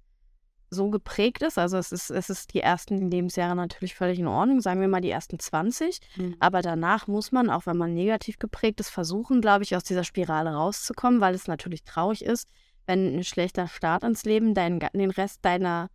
so 0.69 0.89
geprägt 0.89 1.41
ist. 1.41 1.57
Also 1.57 1.77
es 1.77 1.91
ist, 1.91 2.11
es 2.11 2.29
ist 2.29 2.53
die 2.53 2.59
ersten 2.59 3.09
Lebensjahre 3.09 3.55
natürlich 3.55 3.95
völlig 3.95 4.19
in 4.19 4.27
Ordnung, 4.27 4.61
sagen 4.61 4.79
wir 4.79 4.87
mal 4.87 5.01
die 5.01 5.09
ersten 5.09 5.39
20. 5.39 5.99
Mhm. 6.17 6.35
Aber 6.39 6.61
danach 6.61 7.07
muss 7.07 7.31
man, 7.31 7.49
auch 7.49 7.65
wenn 7.65 7.77
man 7.77 7.93
negativ 7.93 8.37
geprägt 8.37 8.79
ist, 8.79 8.89
versuchen, 8.89 9.41
glaube 9.41 9.63
ich, 9.63 9.75
aus 9.75 9.83
dieser 9.83 10.03
Spirale 10.03 10.53
rauszukommen, 10.53 11.19
weil 11.19 11.33
es 11.33 11.47
natürlich 11.47 11.83
traurig 11.83 12.23
ist, 12.23 12.47
wenn 12.85 13.17
ein 13.17 13.23
schlechter 13.23 13.67
Start 13.67 14.03
ins 14.03 14.23
Leben 14.23 14.53
deinen, 14.53 14.79
den 14.79 15.11
Rest 15.11 15.43
deiner 15.43 15.89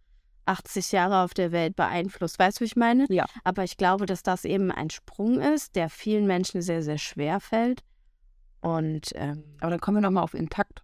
80 0.46 0.90
Jahre 0.90 1.22
auf 1.22 1.34
der 1.34 1.52
Welt 1.52 1.76
beeinflusst. 1.76 2.38
Weißt 2.38 2.58
du, 2.58 2.62
wie 2.62 2.66
ich 2.66 2.76
meine? 2.76 3.06
Ja. 3.08 3.26
Aber 3.44 3.62
ich 3.62 3.76
glaube, 3.76 4.06
dass 4.06 4.22
das 4.22 4.44
eben 4.44 4.72
ein 4.72 4.90
Sprung 4.90 5.40
ist, 5.40 5.76
der 5.76 5.88
vielen 5.90 6.26
Menschen 6.26 6.60
sehr, 6.60 6.82
sehr 6.82 6.98
schwer 6.98 7.38
fällt. 7.38 7.82
Und 8.60 9.10
ähm, 9.14 9.44
aber 9.60 9.70
dann 9.70 9.80
kommen 9.80 9.98
wir 9.98 10.02
nochmal 10.02 10.24
auf 10.24 10.34
intakt. 10.34 10.82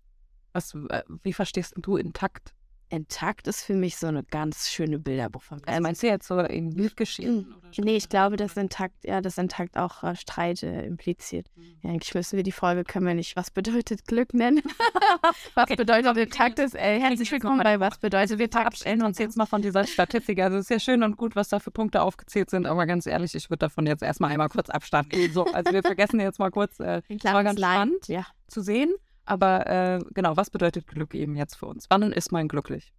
Was, 0.53 0.75
äh, 0.75 1.03
wie 1.23 1.33
verstehst 1.33 1.75
du 1.77 1.97
intakt? 1.97 2.53
Intakt 2.91 3.47
ist 3.47 3.65
für 3.65 3.75
mich 3.75 3.97
so 3.97 4.07
eine 4.07 4.23
ganz 4.23 4.71
schöne 4.71 4.99
Bilderbuchvermittlung. 4.99 5.77
Äh, 5.77 5.81
meinst 5.81 6.03
du 6.03 6.07
jetzt 6.07 6.27
so 6.27 6.39
in 6.41 6.75
Bildgeschehen? 6.75 7.55
Hm. 7.75 7.85
Nee, 7.85 7.97
ich 7.97 8.09
glaube, 8.09 8.37
dass 8.37 8.57
Intakt, 8.57 8.95
ja, 9.05 9.21
dass 9.21 9.37
Intakt 9.37 9.77
auch 9.77 10.03
äh, 10.03 10.17
Streit 10.17 10.63
äh, 10.63 10.87
impliziert. 10.87 11.49
Mhm. 11.55 11.63
Ja, 11.83 11.91
eigentlich 11.91 12.15
müssen 12.15 12.37
wir 12.37 12.43
die 12.43 12.53
Folge, 12.53 12.85
können 12.85 13.07
wir 13.07 13.15
nicht, 13.15 13.37
was 13.37 13.51
bedeutet 13.51 14.07
Glück 14.07 14.33
nennen? 14.33 14.63
was 15.55 15.65
okay. 15.65 15.77
bedeutet 15.77 16.17
Intakt 16.17 16.59
ist? 16.59 16.75
Äh, 16.75 16.99
herzlich 16.99 17.31
willkommen 17.31 17.63
bei 17.63 17.79
Was 17.79 17.99
bedeutet 17.99 18.39
Wir 18.39 18.49
verabschieden 18.49 19.03
uns 19.03 19.19
jetzt 19.19 19.37
mal 19.37 19.47
von 19.47 19.61
dieser 19.61 19.87
Statistik. 19.87 20.41
Also 20.41 20.57
es 20.57 20.65
ist 20.65 20.71
ja 20.71 20.81
schön 20.81 21.03
und 21.03 21.17
gut, 21.19 21.37
was 21.37 21.51
da 21.51 21.59
für 21.61 21.71
Punkte 21.71 22.01
aufgezählt 22.01 22.49
sind, 22.49 22.67
aber 22.67 22.87
ganz 22.87 23.07
ehrlich, 23.07 23.35
ich 23.35 23.51
würde 23.51 23.59
davon 23.59 23.87
jetzt 23.87 24.03
erstmal 24.03 24.33
einmal 24.33 24.49
kurz 24.49 24.71
Abstand 24.71 25.13
nehmen. 25.13 25.33
So, 25.33 25.45
also 25.45 25.73
wir 25.73 25.83
vergessen 25.83 26.21
jetzt 26.21 26.39
mal 26.39 26.51
kurz, 26.51 26.81
äh, 26.81 27.03
war 27.23 27.45
ganz 27.45 27.61
spannend 27.61 28.09
ja. 28.09 28.27
zu 28.47 28.63
sehen. 28.63 28.95
Aber 29.29 29.67
äh, 29.67 30.01
genau, 30.15 30.39
was 30.39 30.49
bedeutet 30.49 30.87
Glück 30.87 31.15
eben 31.15 31.37
jetzt 31.37 31.57
für 31.57 31.67
uns? 31.67 31.85
Wann 31.91 32.13
ist 32.13 32.33
man 32.33 32.49
glücklich? 32.49 32.95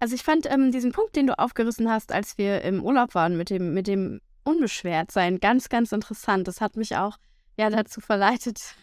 Also 0.00 0.14
ich 0.14 0.22
fand 0.22 0.50
ähm, 0.50 0.72
diesen 0.72 0.92
Punkt, 0.92 1.16
den 1.16 1.26
du 1.26 1.38
aufgerissen 1.38 1.90
hast, 1.90 2.12
als 2.12 2.38
wir 2.38 2.62
im 2.62 2.82
Urlaub 2.82 3.14
waren 3.14 3.36
mit 3.36 3.50
dem, 3.50 3.74
mit 3.74 3.88
dem 3.88 4.22
Unbeschwertsein, 4.44 5.38
ganz, 5.38 5.68
ganz 5.68 5.92
interessant. 5.92 6.48
Das 6.48 6.62
hat 6.62 6.76
mich 6.76 6.96
auch 6.96 7.18
ja 7.58 7.68
dazu 7.68 8.00
verleitet, 8.00 8.74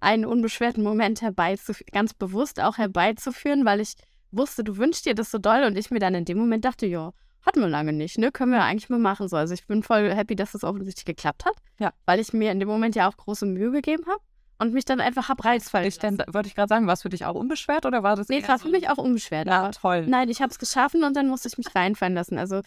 einen 0.00 0.24
unbeschwerten 0.24 0.82
Moment 0.82 1.22
herbeizuführen, 1.22 1.90
ganz 1.92 2.14
bewusst 2.14 2.60
auch 2.60 2.78
herbeizuführen, 2.78 3.64
weil 3.64 3.78
ich 3.78 3.94
wusste, 4.32 4.64
du 4.64 4.76
wünschst 4.76 5.06
dir 5.06 5.14
das 5.14 5.30
so 5.30 5.38
doll 5.38 5.62
und 5.62 5.78
ich 5.78 5.92
mir 5.92 6.00
dann 6.00 6.16
in 6.16 6.24
dem 6.24 6.38
Moment 6.38 6.64
dachte, 6.64 6.86
ja, 6.86 7.12
hatten 7.42 7.60
wir 7.60 7.68
lange 7.68 7.92
nicht, 7.92 8.18
ne? 8.18 8.32
Können 8.32 8.50
wir 8.50 8.64
eigentlich 8.64 8.90
mal 8.90 8.98
machen 8.98 9.28
so. 9.28 9.36
Also 9.36 9.54
ich 9.54 9.68
bin 9.68 9.84
voll 9.84 10.12
happy, 10.12 10.34
dass 10.34 10.50
das 10.50 10.64
offensichtlich 10.64 11.04
geklappt 11.04 11.44
hat. 11.44 11.54
Ja. 11.78 11.92
Weil 12.06 12.18
ich 12.18 12.32
mir 12.32 12.50
in 12.50 12.58
dem 12.58 12.68
Moment 12.68 12.96
ja 12.96 13.08
auch 13.08 13.16
große 13.16 13.46
Mühe 13.46 13.70
gegeben 13.70 14.04
habe 14.08 14.20
und 14.62 14.72
mich 14.72 14.84
dann 14.84 15.00
einfach 15.00 15.28
hab 15.28 15.44
reizfallen 15.44 15.88
ich 15.88 15.98
dann, 15.98 16.18
Wollte 16.28 16.48
ich 16.48 16.54
gerade 16.54 16.68
sagen, 16.68 16.86
war 16.86 16.94
es 16.94 17.02
für 17.02 17.08
dich 17.08 17.24
auch 17.24 17.34
unbeschwert 17.34 17.84
oder 17.84 18.02
war 18.02 18.16
das? 18.16 18.28
Nee, 18.28 18.38
es 18.40 18.48
war 18.48 18.58
für 18.58 18.68
mich 18.68 18.88
auch 18.88 18.98
unbeschwert. 18.98 19.48
Ja, 19.48 19.70
toll. 19.70 20.06
Nein, 20.06 20.28
ich 20.28 20.40
habe 20.40 20.50
es 20.50 20.58
geschaffen 20.58 21.04
und 21.04 21.16
dann 21.16 21.28
musste 21.28 21.48
ich 21.48 21.58
mich 21.58 21.74
reinfallen 21.74 22.14
lassen. 22.14 22.38
Also 22.38 22.62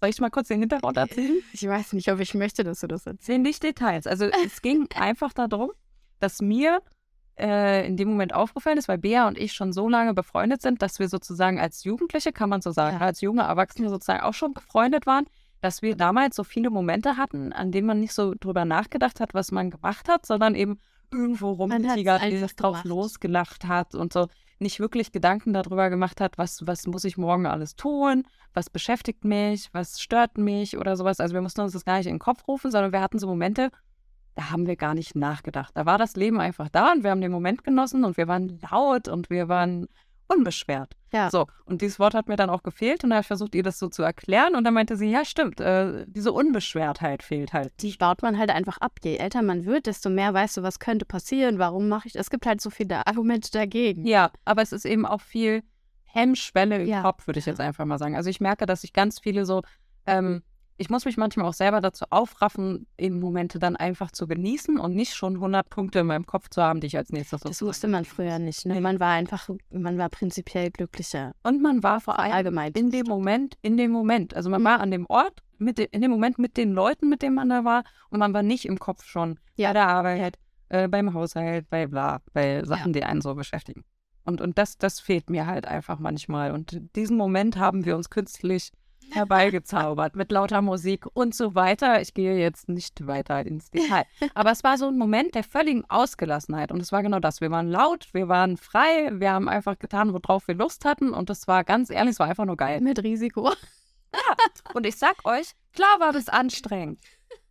soll 0.00 0.10
ich 0.10 0.20
mal 0.20 0.30
kurz 0.30 0.48
den 0.48 0.60
Hintergrund 0.60 0.96
erzählen? 0.96 1.42
Ich 1.52 1.66
weiß 1.66 1.94
nicht, 1.94 2.10
ob 2.12 2.20
ich 2.20 2.34
möchte, 2.34 2.64
dass 2.64 2.80
du 2.80 2.86
das 2.86 3.06
erzählst. 3.06 3.42
Nicht 3.42 3.62
Details. 3.62 4.06
Also 4.06 4.26
es 4.46 4.60
ging 4.60 4.88
einfach 4.94 5.32
darum, 5.32 5.72
dass 6.20 6.42
mir 6.42 6.82
äh, 7.38 7.86
in 7.86 7.96
dem 7.96 8.08
Moment 8.08 8.34
aufgefallen 8.34 8.78
ist, 8.78 8.88
weil 8.88 8.98
Bea 8.98 9.26
und 9.26 9.38
ich 9.38 9.54
schon 9.54 9.72
so 9.72 9.88
lange 9.88 10.12
befreundet 10.12 10.60
sind, 10.60 10.82
dass 10.82 10.98
wir 10.98 11.08
sozusagen 11.08 11.58
als 11.58 11.84
Jugendliche, 11.84 12.32
kann 12.32 12.50
man 12.50 12.60
so 12.60 12.72
sagen, 12.72 12.98
ja. 13.00 13.06
als 13.06 13.22
junge 13.22 13.42
Erwachsene 13.42 13.88
sozusagen 13.88 14.22
auch 14.22 14.34
schon 14.34 14.52
befreundet 14.52 15.06
waren, 15.06 15.26
dass 15.62 15.80
wir 15.80 15.96
damals 15.96 16.36
so 16.36 16.44
viele 16.44 16.68
Momente 16.68 17.16
hatten, 17.16 17.52
an 17.52 17.72
denen 17.72 17.86
man 17.86 18.00
nicht 18.00 18.12
so 18.12 18.34
drüber 18.38 18.64
nachgedacht 18.64 19.20
hat, 19.20 19.32
was 19.32 19.50
man 19.52 19.70
gemacht 19.70 20.08
hat, 20.08 20.26
sondern 20.26 20.54
eben 20.54 20.78
irgendwo 21.12 21.52
rumgetigert 21.52 22.24
ist, 22.24 22.56
drauf 22.56 22.84
losgelacht 22.84 23.66
hat 23.66 23.94
und 23.94 24.12
so 24.12 24.28
nicht 24.58 24.80
wirklich 24.80 25.12
Gedanken 25.12 25.52
darüber 25.52 25.90
gemacht 25.90 26.20
hat, 26.20 26.38
was, 26.38 26.66
was 26.66 26.86
muss 26.86 27.04
ich 27.04 27.18
morgen 27.18 27.46
alles 27.46 27.76
tun, 27.76 28.24
was 28.54 28.70
beschäftigt 28.70 29.24
mich, 29.24 29.68
was 29.72 30.00
stört 30.00 30.38
mich 30.38 30.78
oder 30.78 30.96
sowas. 30.96 31.20
Also 31.20 31.34
wir 31.34 31.42
mussten 31.42 31.60
uns 31.60 31.72
das 31.72 31.84
gar 31.84 31.98
nicht 31.98 32.06
in 32.06 32.14
den 32.14 32.20
Kopf 32.20 32.46
rufen, 32.48 32.70
sondern 32.70 32.92
wir 32.92 33.00
hatten 33.00 33.18
so 33.18 33.26
Momente, 33.26 33.70
da 34.34 34.50
haben 34.50 34.66
wir 34.66 34.76
gar 34.76 34.94
nicht 34.94 35.14
nachgedacht. 35.14 35.76
Da 35.76 35.84
war 35.84 35.98
das 35.98 36.16
Leben 36.16 36.40
einfach 36.40 36.68
da 36.70 36.92
und 36.92 37.02
wir 37.02 37.10
haben 37.10 37.20
den 37.20 37.32
Moment 37.32 37.64
genossen 37.64 38.04
und 38.04 38.16
wir 38.16 38.28
waren 38.28 38.60
laut 38.70 39.08
und 39.08 39.28
wir 39.28 39.48
waren 39.48 39.88
unbeschwert. 40.28 40.96
Ja. 41.12 41.30
So, 41.30 41.46
und 41.66 41.82
dieses 41.82 41.98
Wort 41.98 42.14
hat 42.14 42.28
mir 42.28 42.36
dann 42.36 42.48
auch 42.48 42.62
gefehlt 42.62 43.04
und 43.04 43.10
da 43.10 43.16
habe 43.16 43.22
ich 43.22 43.26
versucht, 43.26 43.54
ihr 43.54 43.62
das 43.62 43.78
so 43.78 43.88
zu 43.88 44.02
erklären 44.02 44.54
und 44.54 44.64
dann 44.64 44.72
meinte 44.72 44.96
sie, 44.96 45.10
ja, 45.10 45.24
stimmt, 45.24 45.60
äh, 45.60 46.06
diese 46.08 46.32
Unbeschwertheit 46.32 47.22
fehlt 47.22 47.52
halt. 47.52 47.72
Die 47.80 47.94
baut 47.96 48.22
man 48.22 48.38
halt 48.38 48.50
einfach 48.50 48.78
ab. 48.78 48.98
Je 49.02 49.16
älter 49.16 49.42
man 49.42 49.66
wird, 49.66 49.86
desto 49.86 50.08
mehr 50.08 50.32
weißt 50.32 50.56
du, 50.56 50.62
was 50.62 50.78
könnte 50.78 51.04
passieren, 51.04 51.58
warum 51.58 51.88
mache 51.88 52.08
ich 52.08 52.14
das. 52.14 52.22
Es 52.22 52.30
gibt 52.30 52.46
halt 52.46 52.60
so 52.60 52.70
viele 52.70 53.06
Argumente 53.06 53.50
dagegen. 53.50 54.06
Ja, 54.06 54.30
aber 54.44 54.62
es 54.62 54.72
ist 54.72 54.86
eben 54.86 55.04
auch 55.04 55.20
viel 55.20 55.62
Hemmschwelle 56.04 56.82
im 56.82 56.88
ja. 56.88 57.02
Kopf, 57.02 57.26
würde 57.26 57.40
ich 57.40 57.46
jetzt 57.46 57.60
einfach 57.60 57.84
mal 57.84 57.98
sagen. 57.98 58.16
Also 58.16 58.30
ich 58.30 58.40
merke, 58.40 58.64
dass 58.64 58.84
ich 58.84 58.92
ganz 58.92 59.18
viele 59.18 59.44
so 59.44 59.62
ähm, 60.06 60.42
ich 60.82 60.90
muss 60.90 61.04
mich 61.04 61.16
manchmal 61.16 61.46
auch 61.46 61.54
selber 61.54 61.80
dazu 61.80 62.04
aufraffen, 62.10 62.88
eben 62.98 63.20
Momente 63.20 63.60
dann 63.60 63.76
einfach 63.76 64.10
zu 64.10 64.26
genießen 64.26 64.80
und 64.80 64.96
nicht 64.96 65.14
schon 65.14 65.34
100 65.34 65.70
Punkte 65.70 66.00
in 66.00 66.06
meinem 66.06 66.26
Kopf 66.26 66.48
zu 66.48 66.60
haben, 66.60 66.80
die 66.80 66.88
ich 66.88 66.96
als 66.96 67.10
nächstes 67.10 67.42
Das 67.42 67.62
wusste 67.62 67.86
man 67.86 68.04
früher 68.04 68.40
nicht. 68.40 68.66
Ne? 68.66 68.80
Man 68.80 68.98
war 68.98 69.12
einfach, 69.12 69.48
man 69.70 69.96
war 69.96 70.08
prinzipiell 70.08 70.72
glücklicher. 70.72 71.34
Und 71.44 71.62
man 71.62 71.84
war 71.84 72.00
vor 72.00 72.18
allem 72.18 72.32
allgemein 72.32 72.72
in 72.72 72.90
dem 72.90 73.06
Moment, 73.06 73.54
in 73.62 73.76
dem 73.76 73.92
Moment. 73.92 74.34
Also 74.34 74.50
man 74.50 74.64
war 74.64 74.80
an 74.80 74.90
dem 74.90 75.06
Ort, 75.06 75.40
mit 75.58 75.78
de, 75.78 75.86
in 75.92 76.02
dem 76.02 76.10
Moment 76.10 76.40
mit 76.40 76.56
den 76.56 76.72
Leuten, 76.72 77.08
mit 77.08 77.22
denen 77.22 77.36
man 77.36 77.48
da 77.48 77.64
war 77.64 77.84
und 78.10 78.18
man 78.18 78.34
war 78.34 78.42
nicht 78.42 78.64
im 78.64 78.80
Kopf 78.80 79.04
schon 79.04 79.38
ja. 79.54 79.68
bei 79.68 79.74
der 79.74 79.86
Arbeit, 79.86 80.38
äh, 80.68 80.88
beim 80.88 81.14
Haushalt, 81.14 81.70
bei 81.70 81.86
bla, 81.86 82.20
bei 82.32 82.64
Sachen, 82.64 82.92
ja. 82.92 83.00
die 83.00 83.04
einen 83.04 83.20
so 83.20 83.36
beschäftigen. 83.36 83.84
Und, 84.24 84.40
und 84.40 84.58
das, 84.58 84.78
das 84.78 84.98
fehlt 84.98 85.30
mir 85.30 85.46
halt 85.46 85.66
einfach 85.66 86.00
manchmal. 86.00 86.50
Und 86.50 86.80
diesen 86.96 87.16
Moment 87.16 87.56
haben 87.56 87.84
wir 87.84 87.94
uns 87.94 88.10
künstlich 88.10 88.72
herbeigezaubert 89.10 90.16
mit 90.16 90.32
lauter 90.32 90.62
Musik 90.62 91.06
und 91.12 91.34
so 91.34 91.54
weiter. 91.54 92.00
Ich 92.00 92.14
gehe 92.14 92.38
jetzt 92.38 92.68
nicht 92.68 93.06
weiter 93.06 93.44
ins 93.44 93.70
Detail. 93.70 94.04
Aber 94.34 94.50
es 94.50 94.64
war 94.64 94.78
so 94.78 94.88
ein 94.88 94.98
Moment 94.98 95.34
der 95.34 95.44
völligen 95.44 95.84
Ausgelassenheit. 95.88 96.72
Und 96.72 96.80
es 96.80 96.92
war 96.92 97.02
genau 97.02 97.20
das. 97.20 97.40
Wir 97.40 97.50
waren 97.50 97.68
laut, 97.68 98.08
wir 98.12 98.28
waren 98.28 98.56
frei, 98.56 99.10
wir 99.12 99.32
haben 99.32 99.48
einfach 99.48 99.78
getan, 99.78 100.12
worauf 100.12 100.48
wir 100.48 100.54
Lust 100.54 100.84
hatten. 100.84 101.12
Und 101.12 101.30
das 101.30 101.48
war 101.48 101.64
ganz 101.64 101.90
ehrlich, 101.90 102.12
es 102.12 102.18
war 102.18 102.28
einfach 102.28 102.44
nur 102.44 102.56
geil. 102.56 102.80
Mit 102.80 103.02
Risiko. 103.02 103.52
Ja. 104.14 104.36
Und 104.74 104.86
ich 104.86 104.96
sag 104.96 105.24
euch, 105.24 105.52
klar 105.72 105.98
war 105.98 106.12
das 106.12 106.28
anstrengend. 106.28 106.98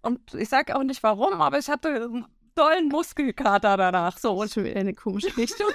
Und 0.01 0.33
ich 0.33 0.49
sag 0.49 0.71
auch 0.71 0.83
nicht 0.83 1.01
warum, 1.03 1.41
aber 1.41 1.57
ich 1.57 1.69
hatte 1.69 1.89
einen 1.89 2.25
tollen 2.55 2.89
Muskelkater 2.89 3.77
danach. 3.77 4.17
So. 4.17 4.33
Und 4.33 4.51
schon 4.51 4.65
wieder 4.65 4.79
eine 4.79 4.93
komische 4.93 5.35
Richtung. 5.37 5.71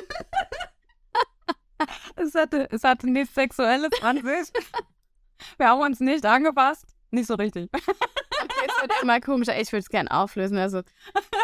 es, 2.17 2.35
hatte, 2.35 2.69
es 2.71 2.85
hatte 2.85 3.09
nichts 3.11 3.35
Sexuelles 3.35 3.91
an 4.03 4.17
sich. 4.17 4.53
Wir 5.59 5.69
haben 5.69 5.81
uns 5.81 6.01
nicht 6.01 6.25
angepasst. 6.25 6.85
Nicht 7.11 7.27
so 7.27 7.35
richtig. 7.35 7.69
Okay, 7.73 8.67
es 8.69 8.83
wird 8.83 9.03
immer 9.03 9.21
komischer. 9.21 9.59
Ich 9.59 9.73
würde 9.73 9.81
es 9.81 9.89
gerne 9.89 10.11
auflösen. 10.11 10.59
Also, 10.59 10.83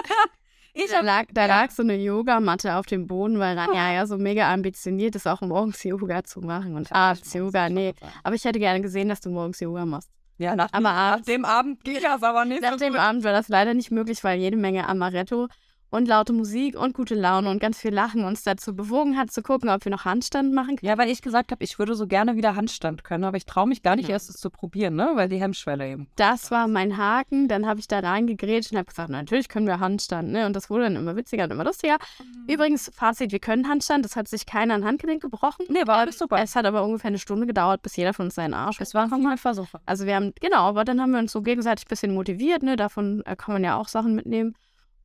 ich 0.74 0.90
da, 0.90 1.00
lag, 1.00 1.26
da 1.32 1.46
lag 1.46 1.70
so 1.70 1.82
eine 1.82 1.96
Yogamatte 1.96 2.76
auf 2.76 2.86
dem 2.86 3.06
Boden, 3.06 3.38
weil 3.38 3.58
Rania 3.58 3.92
ja 3.92 4.06
so 4.06 4.18
mega 4.18 4.52
ambitioniert 4.52 5.14
ist, 5.16 5.26
auch 5.26 5.40
morgens 5.40 5.82
Yoga 5.82 6.24
zu 6.24 6.40
machen 6.40 6.76
und 6.76 6.92
abends 6.92 7.32
Yoga. 7.32 7.68
Nee, 7.68 7.94
aber 8.22 8.34
ich 8.34 8.44
hätte 8.44 8.58
gerne 8.58 8.80
gesehen, 8.80 9.08
dass 9.08 9.20
du 9.20 9.30
morgens 9.30 9.60
Yoga 9.60 9.86
machst. 9.86 10.10
Ja, 10.38 10.56
nach, 10.56 10.68
aber 10.72 10.90
abends, 10.90 11.28
nach 11.28 11.34
dem 11.34 11.44
Abend 11.44 11.84
ging 11.84 11.98
das 12.02 12.22
aber 12.22 12.44
nicht. 12.44 12.62
Nach 12.62 12.72
so 12.72 12.78
dem 12.78 12.92
gut. 12.92 13.00
Abend 13.00 13.24
war 13.24 13.32
das 13.32 13.48
leider 13.48 13.74
nicht 13.74 13.90
möglich, 13.90 14.22
weil 14.24 14.38
jede 14.38 14.56
Menge 14.56 14.88
Amaretto 14.88 15.48
und 15.92 16.08
laute 16.08 16.32
Musik 16.32 16.76
und 16.76 16.94
gute 16.94 17.14
Laune 17.14 17.50
und 17.50 17.60
ganz 17.60 17.78
viel 17.78 17.92
Lachen 17.92 18.24
uns 18.24 18.42
dazu 18.42 18.74
bewogen 18.74 19.18
hat, 19.18 19.30
zu 19.30 19.42
gucken, 19.42 19.68
ob 19.68 19.84
wir 19.84 19.92
noch 19.92 20.06
Handstand 20.06 20.52
machen 20.54 20.76
können. 20.76 20.88
Ja, 20.88 20.96
weil 20.96 21.10
ich 21.10 21.20
gesagt 21.20 21.52
habe, 21.52 21.62
ich 21.62 21.78
würde 21.78 21.94
so 21.94 22.06
gerne 22.06 22.34
wieder 22.34 22.56
Handstand 22.56 23.04
können, 23.04 23.24
aber 23.24 23.36
ich 23.36 23.44
traue 23.44 23.68
mich 23.68 23.82
gar 23.82 23.94
nicht 23.94 24.08
ja. 24.08 24.14
erst 24.14 24.30
es 24.30 24.36
zu 24.36 24.48
probieren, 24.48 24.96
ne? 24.96 25.12
weil 25.14 25.28
die 25.28 25.38
Hemmschwelle 25.38 25.86
eben. 25.86 26.08
Das 26.16 26.50
war 26.50 26.66
mein 26.66 26.96
Haken. 26.96 27.46
Dann 27.46 27.66
habe 27.66 27.78
ich 27.78 27.88
da 27.88 27.98
reingegrätscht 27.98 28.72
und 28.72 28.78
habe 28.78 28.86
gesagt, 28.86 29.10
natürlich 29.10 29.50
können 29.50 29.66
wir 29.66 29.80
Handstand. 29.80 30.30
Ne? 30.30 30.46
Und 30.46 30.56
das 30.56 30.70
wurde 30.70 30.84
dann 30.84 30.96
immer 30.96 31.14
witziger 31.14 31.44
und 31.44 31.50
immer 31.50 31.64
lustiger. 31.64 31.98
Mhm. 32.18 32.52
Übrigens, 32.52 32.90
Fazit, 32.94 33.30
wir 33.30 33.40
können 33.40 33.68
Handstand. 33.68 34.06
Das 34.06 34.16
hat 34.16 34.28
sich 34.28 34.46
keiner 34.46 34.72
an 34.72 34.86
Handgelenk 34.86 35.20
gebrochen. 35.20 35.66
Nee, 35.68 35.86
war 35.86 35.98
alles 35.98 36.18
super. 36.18 36.38
Es 36.42 36.56
hat 36.56 36.64
aber 36.64 36.84
ungefähr 36.84 37.08
eine 37.08 37.18
Stunde 37.18 37.46
gedauert, 37.46 37.82
bis 37.82 37.96
jeder 37.96 38.14
von 38.14 38.26
uns 38.26 38.36
seinen 38.36 38.54
Arsch 38.54 38.80
Es 38.80 38.94
war 38.94 39.02
einfach 39.02 39.18
mal 39.18 39.32
ein 39.32 39.38
Versuch. 39.38 39.68
Also 39.84 40.06
wir 40.06 40.14
haben, 40.14 40.32
genau, 40.40 40.68
aber 40.68 40.86
dann 40.86 41.02
haben 41.02 41.10
wir 41.10 41.18
uns 41.18 41.32
so 41.32 41.42
gegenseitig 41.42 41.84
ein 41.84 41.90
bisschen 41.90 42.14
motiviert. 42.14 42.62
Ne? 42.62 42.76
Davon 42.76 43.22
äh, 43.26 43.36
kann 43.36 43.52
man 43.52 43.62
ja 43.62 43.76
auch 43.76 43.88
Sachen 43.88 44.14
mitnehmen. 44.14 44.54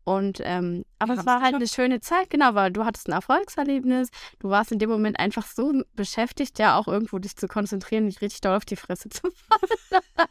Und 0.08 0.40
ähm, 0.42 0.86
aber 1.00 1.16
es 1.16 1.26
war 1.26 1.42
halt 1.42 1.56
eine 1.56 1.68
schöne 1.68 2.00
Zeit, 2.00 2.30
genau, 2.30 2.56
weil 2.56 2.72
du 2.72 2.86
hattest 2.86 3.10
ein 3.10 3.12
Erfolgserlebnis, 3.12 4.08
du 4.40 4.50
warst 4.50 4.72
in 4.72 4.80
dem 4.80 4.90
Moment 4.90 5.20
einfach 5.20 5.46
so 5.46 5.84
beschäftigt, 5.98 6.60
ja 6.60 6.78
auch 6.78 6.88
irgendwo 6.88 7.20
dich 7.20 7.36
zu 7.36 7.50
konzentrieren, 7.50 8.06
nicht 8.06 8.22
richtig 8.22 8.40
doll 8.40 8.56
auf 8.56 8.64
die 8.64 8.78
Fresse 8.78 9.10
zu 9.10 9.30
fallen. 9.32 10.04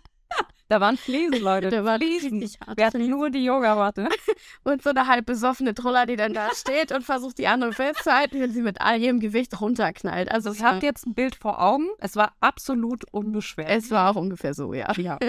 Da 0.68 0.80
waren 0.80 0.96
Fliesen, 0.96 1.40
Leute. 1.42 1.70
Da 1.70 1.84
waren 1.84 2.00
Fliesen. 2.00 2.40
Wir 2.40 2.86
hatten 2.86 3.08
nur 3.08 3.30
die 3.30 3.44
Yogamatte. 3.44 4.08
Und 4.64 4.82
so 4.82 4.90
eine 4.90 5.06
halb 5.06 5.24
besoffene 5.24 5.74
Truller, 5.74 6.06
die 6.06 6.16
dann 6.16 6.34
da 6.34 6.50
steht 6.56 6.90
und 6.90 7.04
versucht, 7.04 7.38
die 7.38 7.46
andere 7.46 7.72
festzuhalten, 7.72 8.40
wenn 8.40 8.52
sie 8.52 8.62
mit 8.62 8.80
all 8.80 9.00
ihrem 9.00 9.20
Gewicht 9.20 9.60
runterknallt. 9.60 10.28
Also 10.28 10.52
ihr 10.52 10.64
habt 10.64 10.82
jetzt 10.82 11.06
ein 11.06 11.14
Bild 11.14 11.36
vor 11.36 11.62
Augen. 11.62 11.86
Es 12.00 12.16
war 12.16 12.32
absolut 12.40 13.04
unbeschwert. 13.12 13.70
es 13.70 13.92
war 13.92 14.10
auch 14.10 14.16
ungefähr 14.16 14.54
so, 14.54 14.74
ja. 14.74 14.92
Ja. 14.96 15.20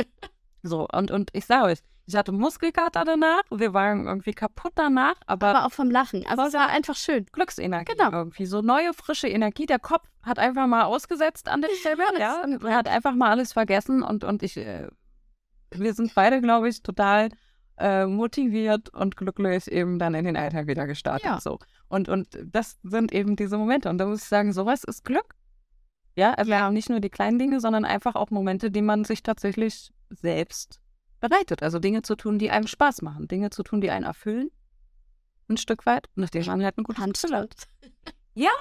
So, 0.64 0.88
und, 0.92 1.12
und 1.12 1.30
ich 1.34 1.46
sage 1.46 1.66
euch, 1.66 1.80
ich 2.08 2.16
hatte 2.16 2.32
Muskelkater 2.32 3.04
danach, 3.04 3.42
wir 3.52 3.74
waren 3.74 4.08
irgendwie 4.08 4.32
kaputt 4.34 4.72
danach, 4.76 5.16
aber, 5.28 5.48
Aber 5.50 5.66
auch 5.68 5.72
vom 5.74 5.92
Lachen. 5.92 6.26
Also 6.26 6.44
es 6.44 6.54
war 6.54 6.68
einfach 6.70 6.96
schön. 6.96 7.26
Glücksenergie 7.34 7.94
Genau. 7.96 8.12
irgendwie. 8.12 8.46
So 8.46 8.62
neue, 8.62 8.94
frische 8.94 9.28
Energie. 9.28 9.66
Der 9.66 9.78
Kopf 9.80 10.08
hat 10.24 10.40
einfach 10.40 10.68
mal 10.68 10.84
ausgesetzt 10.86 11.50
an 11.50 11.62
der 11.62 11.70
Stelle. 11.80 12.04
ja, 12.18 12.44
er 12.64 12.76
hat 12.76 12.88
einfach 12.88 13.14
mal 13.14 13.30
alles 13.32 13.52
vergessen 13.54 14.04
und, 14.04 14.24
und 14.24 14.42
ich, 14.42 14.56
äh, 14.56 14.88
wir 15.72 15.94
sind 15.94 16.16
beide, 16.16 16.40
glaube 16.42 16.70
ich, 16.70 16.82
total 16.82 17.30
äh, 17.78 18.06
motiviert 18.06 18.90
und 18.94 19.18
glücklich 19.18 19.70
eben 19.70 20.00
dann 20.00 20.16
in 20.16 20.24
den 20.26 20.38
Alltag 20.38 20.66
wieder 20.68 20.88
gestartet. 20.88 21.26
Ja. 21.26 21.42
So. 21.42 21.60
Und, 21.90 22.08
und 22.10 22.40
das 22.44 22.78
sind 22.84 23.12
eben 23.12 23.36
diese 23.36 23.58
Momente. 23.58 23.90
Und 23.90 23.98
da 23.98 24.06
muss 24.06 24.24
ich 24.24 24.28
sagen, 24.30 24.54
sowas 24.54 24.84
ist 24.86 25.04
Glück. 25.04 25.36
Ja, 26.16 26.34
also 26.34 26.50
Ja. 26.52 26.72
nicht 26.72 26.90
nur 26.90 27.02
die 27.02 27.10
kleinen 27.10 27.38
Dinge, 27.38 27.60
sondern 27.60 27.84
einfach 27.86 28.16
auch 28.16 28.32
Momente, 28.32 28.72
die 28.72 28.82
man 28.82 29.04
sich 29.04 29.22
tatsächlich 29.24 29.92
selbst 30.10 30.80
bereitet. 31.20 31.64
Also 31.64 31.80
Dinge 31.80 32.02
zu 32.02 32.16
tun, 32.16 32.40
die 32.40 32.52
einem 32.52 32.68
Spaß 32.68 33.02
machen. 33.02 33.28
Dinge 33.28 33.50
zu 33.50 33.64
tun, 33.64 33.82
die 33.82 33.90
einen 33.90 34.06
erfüllen. 34.06 34.50
Ein 35.50 35.58
Stück 35.58 35.86
weit. 35.86 36.08
Und 36.16 36.22
nachdem 36.22 36.46
man 36.46 36.64
halt 36.64 36.78
ein 36.78 36.84
gutes 36.84 37.04
Gefühl. 37.22 37.50
Ja, 38.34 38.52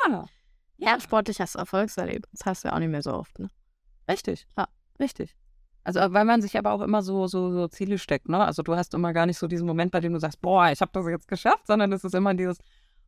Ja, 0.79 0.99
sportliches 0.99 1.55
Erfolgserlebnis. 1.55 2.31
Das 2.33 2.47
hast 2.47 2.65
du 2.65 2.69
ja 2.69 2.75
auch 2.75 2.79
nicht 2.79 2.89
mehr 2.89 3.03
so 3.03 3.13
oft, 3.13 3.39
ne? 3.39 3.51
richtig. 4.09 4.47
Ja. 4.57 4.69
Richtig. 4.99 5.37
Also, 5.85 6.01
weil 6.01 6.25
man 6.25 6.43
sich 6.43 6.59
aber 6.59 6.73
auch 6.73 6.81
immer 6.81 7.03
so, 7.03 7.27
so, 7.27 7.53
so 7.53 7.69
Ziele 7.69 7.99
steckt, 7.99 8.29
ne? 8.29 8.45
Also, 8.45 8.63
du 8.63 8.75
hast 8.75 8.93
immer 8.95 9.13
gar 9.13 9.27
nicht 9.27 9.39
so 9.39 9.47
diesen 9.47 9.67
Moment, 9.67 9.93
bei 9.93 10.01
dem 10.01 10.13
du 10.13 10.19
sagst, 10.19 10.41
boah, 10.41 10.71
ich 10.71 10.81
habe 10.81 10.91
das 10.93 11.07
jetzt 11.07 11.29
geschafft, 11.29 11.67
sondern 11.67 11.93
es 11.93 12.03
ist 12.03 12.15
immer 12.15 12.35
dieses, 12.35 12.59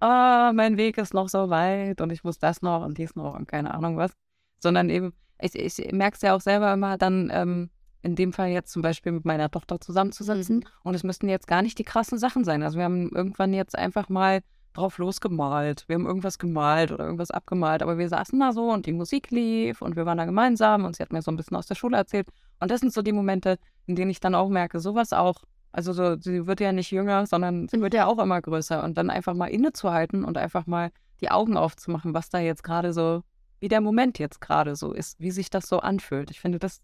ah, 0.01 0.53
mein 0.55 0.77
Weg 0.77 0.99
ist 0.99 1.15
noch 1.15 1.29
so 1.29 1.51
weit 1.51 2.01
und 2.01 2.13
ich 2.13 2.23
muss 2.23 2.39
das 2.39 2.63
noch 2.63 2.85
und 2.85 2.99
dies 2.99 3.17
noch 3.17 3.35
und 3.35 3.49
keine 3.49 3.75
Ahnung 3.75 3.97
was. 3.97 4.13
Sondern 4.61 4.91
eben, 4.91 5.13
ich, 5.41 5.55
ich 5.57 5.93
merke 5.93 6.17
es 6.17 6.23
ja 6.23 6.37
auch 6.37 6.41
selber 6.41 6.73
immer 6.73 6.99
dann, 6.99 7.31
ähm, 7.33 7.71
in 8.03 8.15
dem 8.15 8.33
Fall 8.33 8.49
jetzt 8.49 8.73
zum 8.73 8.83
Beispiel 8.83 9.13
mit 9.13 9.25
meiner 9.25 9.51
Tochter 9.51 9.81
zusammenzusetzen. 9.81 10.59
Mhm. 10.59 10.65
Und 10.85 10.95
es 10.95 11.03
müssten 11.03 11.29
jetzt 11.29 11.47
gar 11.47 11.63
nicht 11.63 11.79
die 11.79 11.85
krassen 11.85 12.19
Sachen 12.19 12.45
sein. 12.45 12.63
Also 12.63 12.79
wir 12.79 12.85
haben 12.85 13.11
irgendwann 13.15 13.53
jetzt 13.53 13.77
einfach 13.77 14.09
mal 14.09 14.41
drauf 14.75 14.99
losgemalt. 14.99 15.85
Wir 15.89 15.95
haben 15.95 16.07
irgendwas 16.07 16.39
gemalt 16.39 16.93
oder 16.93 17.05
irgendwas 17.05 17.31
abgemalt, 17.31 17.83
aber 17.83 17.99
wir 17.99 18.09
saßen 18.09 18.39
da 18.39 18.53
so 18.53 18.71
und 18.71 18.87
die 18.87 18.93
Musik 18.93 19.31
lief 19.31 19.83
und 19.83 19.97
wir 19.97 20.07
waren 20.07 20.19
da 20.19 20.25
gemeinsam 20.25 20.85
und 20.85 20.97
sie 20.97 21.03
hat 21.03 21.13
mir 21.13 21.23
so 21.23 21.31
ein 21.31 21.37
bisschen 21.37 21.57
aus 21.57 21.67
der 21.67 21.75
Schule 21.75 21.97
erzählt. 21.97 22.29
Und 22.61 22.71
das 22.71 22.81
sind 22.81 22.93
so 22.93 23.03
die 23.03 23.13
Momente, 23.13 23.59
in 23.87 23.97
denen 23.97 24.11
ich 24.11 24.21
dann 24.21 24.35
auch 24.35 24.49
merke, 24.49 24.81
sowas 24.81 25.13
auch. 25.13 25.43
Also 25.73 25.93
so, 25.93 26.17
sie 26.19 26.47
wird 26.47 26.61
ja 26.61 26.73
nicht 26.73 26.91
jünger, 26.91 27.27
sondern 27.27 27.69
sie 27.69 27.81
wird 27.81 27.95
ja 27.95 28.07
auch 28.07 28.19
immer 28.19 28.41
größer. 28.41 28.83
Und 28.85 28.97
dann 28.97 29.11
einfach 29.11 29.35
mal 29.35 29.47
innezuhalten 29.47 30.25
und 30.25 30.39
einfach 30.39 30.67
mal 30.67 30.91
die 31.21 31.31
Augen 31.31 31.57
aufzumachen, 31.57 32.15
was 32.15 32.31
da 32.31 32.39
jetzt 32.39 32.63
gerade 32.63 32.93
so, 32.93 33.23
wie 33.61 33.69
der 33.69 33.81
Moment 33.81 34.19
jetzt 34.19 34.41
gerade 34.41 34.77
so 34.77 34.93
ist, 34.93 35.19
wie 35.21 35.31
sich 35.31 35.51
das 35.51 35.69
so 35.69 35.81
anfühlt. 35.81 36.31
Ich 36.31 36.41
finde, 36.41 36.59
das 36.59 36.81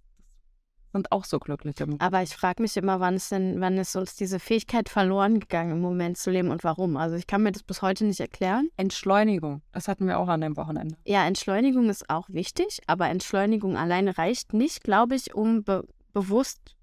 sind 0.94 1.12
auch 1.12 1.24
so 1.24 1.38
glückliche 1.38 1.84
Momente. 1.84 2.04
Aber 2.04 2.22
ich 2.22 2.34
frage 2.34 2.62
mich 2.62 2.76
immer, 2.76 3.00
wann 3.00 3.16
ist 3.16 3.30
denn, 3.32 3.60
wann 3.60 3.76
ist 3.76 3.94
uns 3.96 4.16
diese 4.16 4.38
Fähigkeit 4.38 4.88
verloren 4.88 5.40
gegangen, 5.40 5.72
im 5.72 5.80
Moment 5.80 6.16
zu 6.16 6.30
leben 6.30 6.50
und 6.50 6.64
warum? 6.64 6.96
Also 6.96 7.16
ich 7.16 7.26
kann 7.26 7.42
mir 7.42 7.52
das 7.52 7.62
bis 7.62 7.82
heute 7.82 8.04
nicht 8.04 8.20
erklären. 8.20 8.68
Entschleunigung, 8.76 9.62
das 9.72 9.88
hatten 9.88 10.06
wir 10.06 10.18
auch 10.18 10.28
an 10.28 10.40
dem 10.40 10.56
Wochenende. 10.56 10.96
Ja, 11.04 11.26
Entschleunigung 11.26 11.88
ist 11.90 12.08
auch 12.08 12.28
wichtig, 12.28 12.80
aber 12.86 13.08
Entschleunigung 13.08 13.76
alleine 13.76 14.16
reicht 14.16 14.54
nicht, 14.54 14.84
glaube 14.84 15.16
ich, 15.16 15.34
um 15.34 15.64
be 15.64 15.84
bewusst 16.12 16.76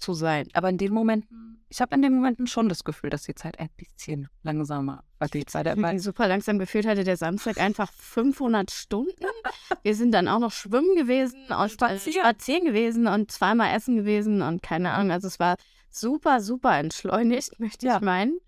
zu 0.00 0.14
sein. 0.14 0.48
Aber 0.54 0.68
in 0.68 0.78
den 0.78 0.92
Momenten, 0.92 1.64
ich 1.68 1.80
habe 1.80 1.94
in 1.94 2.02
den 2.02 2.14
Momenten 2.14 2.46
schon 2.46 2.68
das 2.68 2.82
Gefühl, 2.84 3.10
dass 3.10 3.22
die 3.22 3.34
Zeit 3.34 3.58
ein 3.60 3.68
bisschen 3.76 4.28
langsamer. 4.42 5.04
Weil 5.18 5.28
der, 5.28 5.44
Weil 5.52 5.82
weil, 5.82 5.98
super 5.98 6.26
langsam 6.28 6.58
gefühlt 6.58 6.86
hatte 6.86 7.04
der 7.04 7.16
Samstag 7.16 7.58
einfach 7.58 7.92
500 7.92 8.70
Stunden. 8.70 9.24
Wir 9.82 9.94
sind 9.94 10.12
dann 10.12 10.28
auch 10.28 10.38
noch 10.40 10.52
schwimmen 10.52 10.96
gewesen 10.96 11.40
und 11.52 11.70
Spazieren. 11.70 12.20
spazieren, 12.24 12.64
gewesen 12.64 13.06
und 13.06 13.30
zweimal 13.30 13.74
essen 13.76 13.96
gewesen 13.96 14.42
und 14.42 14.62
keine 14.62 14.92
Ahnung. 14.92 15.12
Also 15.12 15.28
es 15.28 15.38
war 15.38 15.56
super, 15.90 16.40
super 16.40 16.78
entschleunigt, 16.78 17.50
möchte 17.60 17.86
Ja. 17.86 17.96
ich 17.96 18.02
meinen. 18.02 18.38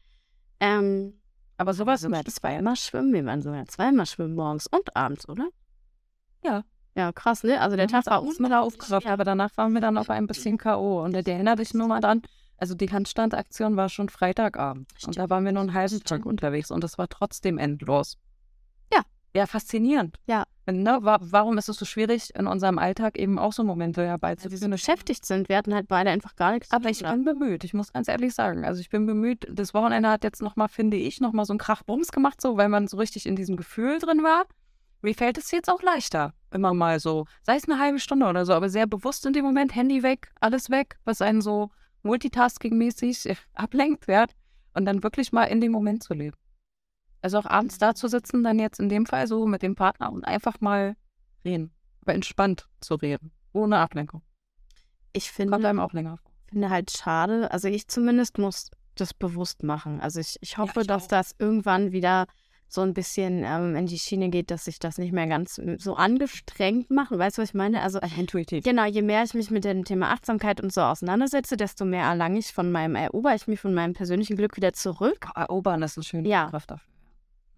Ähm, 0.60 1.20
aber 1.58 1.74
sowas 1.74 2.00
sogar 2.00 2.24
zweimal 2.24 2.76
schwimmen. 2.76 3.12
Wir 3.12 3.24
waren 3.24 3.42
sogar 3.42 3.66
zweimal 3.66 4.06
schwimmen 4.06 4.34
morgens 4.34 4.66
und 4.66 4.96
abends, 4.96 5.28
oder? 5.28 5.48
Ja. 6.44 6.64
Ja, 6.94 7.12
krass, 7.12 7.42
ne? 7.42 7.60
Also 7.60 7.76
der 7.76 7.88
Tag 7.88 8.06
war 8.06 8.22
unglaublich. 8.22 9.06
aber 9.08 9.24
danach 9.24 9.56
waren 9.56 9.72
wir 9.72 9.80
dann 9.80 9.96
auf 9.96 10.10
ein 10.10 10.26
bisschen 10.26 10.58
K.O. 10.58 11.02
Und 11.02 11.12
der 11.14 11.26
erinnert 11.26 11.58
dich 11.58 11.72
nur 11.72 11.88
mal 11.88 12.00
dran, 12.00 12.22
also 12.58 12.74
die 12.74 12.90
Handstandaktion 12.90 13.76
war 13.76 13.88
schon 13.88 14.08
Freitagabend. 14.08 14.88
Und 15.06 15.16
da 15.16 15.28
waren 15.30 15.44
wir 15.44 15.52
nur 15.52 15.62
einen 15.62 15.74
halben 15.74 15.98
Tag 16.00 16.20
Stimmt. 16.20 16.26
unterwegs 16.26 16.70
und 16.70 16.84
es 16.84 16.98
war 16.98 17.08
trotzdem 17.08 17.58
endlos. 17.58 18.18
Ja. 18.92 19.00
Ja, 19.34 19.46
faszinierend. 19.46 20.18
Ja. 20.26 20.44
Ne, 20.70 20.98
wa 21.00 21.18
warum 21.20 21.58
ist 21.58 21.68
es 21.68 21.76
so 21.76 21.84
schwierig, 21.84 22.32
in 22.36 22.46
unserem 22.46 22.78
Alltag 22.78 23.18
eben 23.18 23.36
auch 23.38 23.52
so 23.52 23.64
Momente 23.64 23.96
Weil 23.96 24.04
wir 24.04 24.06
so 24.06 24.10
herbeizuführen? 24.10 24.70
beschäftigt 24.70 25.26
sind. 25.26 25.48
Wir 25.48 25.56
hatten 25.56 25.74
halt 25.74 25.88
beide 25.88 26.10
einfach 26.10 26.36
gar 26.36 26.52
nichts 26.52 26.70
Aber 26.70 26.88
ich 26.88 27.02
bin 27.02 27.24
bemüht, 27.24 27.64
ich 27.64 27.74
muss 27.74 27.92
ganz 27.92 28.06
ehrlich 28.06 28.32
sagen. 28.34 28.64
Also 28.64 28.80
ich 28.80 28.90
bin 28.90 29.06
bemüht, 29.06 29.44
das 29.50 29.74
Wochenende 29.74 30.08
hat 30.10 30.22
jetzt 30.22 30.40
nochmal, 30.42 30.68
finde 30.68 30.98
ich, 30.98 31.20
nochmal 31.20 31.46
so 31.46 31.52
einen 31.54 31.58
Krachbums 31.58 32.12
gemacht, 32.12 32.40
so, 32.40 32.56
weil 32.58 32.68
man 32.68 32.86
so 32.86 32.98
richtig 32.98 33.26
in 33.26 33.34
diesem 33.34 33.56
Gefühl 33.56 33.98
drin 33.98 34.22
war. 34.22 34.44
Mir 35.02 35.14
fällt 35.14 35.36
es 35.36 35.50
jetzt 35.50 35.68
auch 35.68 35.82
leichter, 35.82 36.32
immer 36.52 36.72
mal 36.72 37.00
so, 37.00 37.26
sei 37.42 37.56
es 37.56 37.68
eine 37.68 37.78
halbe 37.80 37.98
Stunde 37.98 38.26
oder 38.26 38.46
so, 38.46 38.52
aber 38.52 38.68
sehr 38.68 38.86
bewusst 38.86 39.26
in 39.26 39.32
dem 39.32 39.44
Moment, 39.44 39.74
Handy 39.74 40.02
weg, 40.04 40.32
alles 40.40 40.70
weg, 40.70 40.96
was 41.04 41.20
einen 41.20 41.42
so 41.42 41.70
multitasking-mäßig 42.04 43.36
ablenkt, 43.54 44.06
ja, 44.06 44.26
und 44.74 44.84
dann 44.84 45.02
wirklich 45.02 45.32
mal 45.32 45.44
in 45.44 45.60
dem 45.60 45.72
Moment 45.72 46.04
zu 46.04 46.14
leben. 46.14 46.36
Also 47.20 47.38
auch 47.38 47.46
abends 47.46 47.78
da 47.78 47.94
zu 47.94 48.08
sitzen, 48.08 48.42
dann 48.44 48.58
jetzt 48.58 48.80
in 48.80 48.88
dem 48.88 49.06
Fall 49.06 49.26
so 49.26 49.46
mit 49.46 49.62
dem 49.62 49.74
Partner 49.74 50.12
und 50.12 50.24
einfach 50.24 50.60
mal 50.60 50.96
reden, 51.44 51.72
aber 52.00 52.14
entspannt 52.14 52.68
zu 52.80 52.94
reden, 52.94 53.32
ohne 53.52 53.78
Ablenkung. 53.78 54.22
Ich 55.12 55.26
Kommt 55.34 55.52
finde, 55.52 55.68
einem 55.68 55.80
auch 55.80 55.92
länger 55.92 56.16
vor. 56.18 56.32
finde 56.48 56.70
halt 56.70 56.90
schade, 56.90 57.50
also 57.50 57.68
ich 57.68 57.88
zumindest 57.88 58.38
muss 58.38 58.70
das 58.94 59.14
bewusst 59.14 59.62
machen. 59.62 60.00
Also 60.00 60.20
ich, 60.20 60.36
ich 60.40 60.58
hoffe, 60.58 60.82
ich 60.82 60.86
dass 60.86 61.04
auch. 61.04 61.08
das 61.08 61.34
irgendwann 61.38 61.92
wieder 61.92 62.26
so 62.72 62.80
ein 62.80 62.94
bisschen 62.94 63.42
ähm, 63.44 63.76
in 63.76 63.86
die 63.86 63.98
Schiene 63.98 64.30
geht, 64.30 64.50
dass 64.50 64.66
ich 64.66 64.78
das 64.78 64.96
nicht 64.96 65.12
mehr 65.12 65.26
ganz 65.26 65.58
äh, 65.58 65.76
so 65.78 65.94
angestrengt 65.94 66.90
mache. 66.90 67.18
Weißt 67.18 67.36
du, 67.36 67.42
was 67.42 67.50
ich 67.50 67.54
meine? 67.54 67.82
Also 67.82 68.00
Intuitiv. 68.16 68.64
genau, 68.64 68.86
je 68.86 69.02
mehr 69.02 69.22
ich 69.24 69.34
mich 69.34 69.50
mit 69.50 69.64
dem 69.64 69.84
Thema 69.84 70.10
Achtsamkeit 70.10 70.60
und 70.60 70.72
so 70.72 70.80
auseinandersetze, 70.80 71.56
desto 71.56 71.84
mehr 71.84 72.04
erlange 72.04 72.38
ich 72.38 72.52
von 72.52 72.72
meinem, 72.72 72.94
erober 72.94 73.34
ich 73.34 73.46
mich 73.46 73.60
von 73.60 73.74
meinem 73.74 73.92
persönlichen 73.92 74.36
Glück 74.36 74.56
wieder 74.56 74.72
zurück. 74.72 75.26
Erobern 75.34 75.82
ist 75.82 75.98
ein 75.98 76.02
schöner 76.02 76.28
Ja. 76.28 76.46
Begriff 76.46 76.66
dafür. 76.66 76.88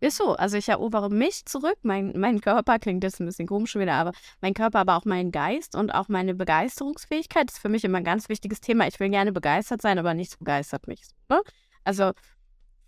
Ist 0.00 0.16
so. 0.16 0.34
Also 0.34 0.56
ich 0.56 0.68
erobere 0.68 1.08
mich 1.08 1.46
zurück. 1.46 1.78
Mein, 1.82 2.12
mein 2.16 2.40
Körper 2.40 2.78
klingt 2.80 3.04
jetzt 3.04 3.20
ein 3.20 3.26
bisschen 3.26 3.46
komisch 3.46 3.76
wieder, 3.76 3.94
aber 3.94 4.12
mein 4.40 4.52
Körper, 4.52 4.80
aber 4.80 4.96
auch 4.96 5.04
mein 5.04 5.30
Geist 5.30 5.76
und 5.76 5.94
auch 5.94 6.08
meine 6.08 6.34
Begeisterungsfähigkeit 6.34 7.50
ist 7.50 7.58
für 7.58 7.68
mich 7.68 7.84
immer 7.84 7.98
ein 7.98 8.04
ganz 8.04 8.28
wichtiges 8.28 8.60
Thema. 8.60 8.86
Ich 8.88 8.98
will 8.98 9.10
gerne 9.10 9.32
begeistert 9.32 9.80
sein, 9.80 9.98
aber 9.98 10.12
nichts 10.12 10.36
begeistert 10.36 10.88
mich. 10.88 11.02
Ne? 11.28 11.40
Also 11.84 12.12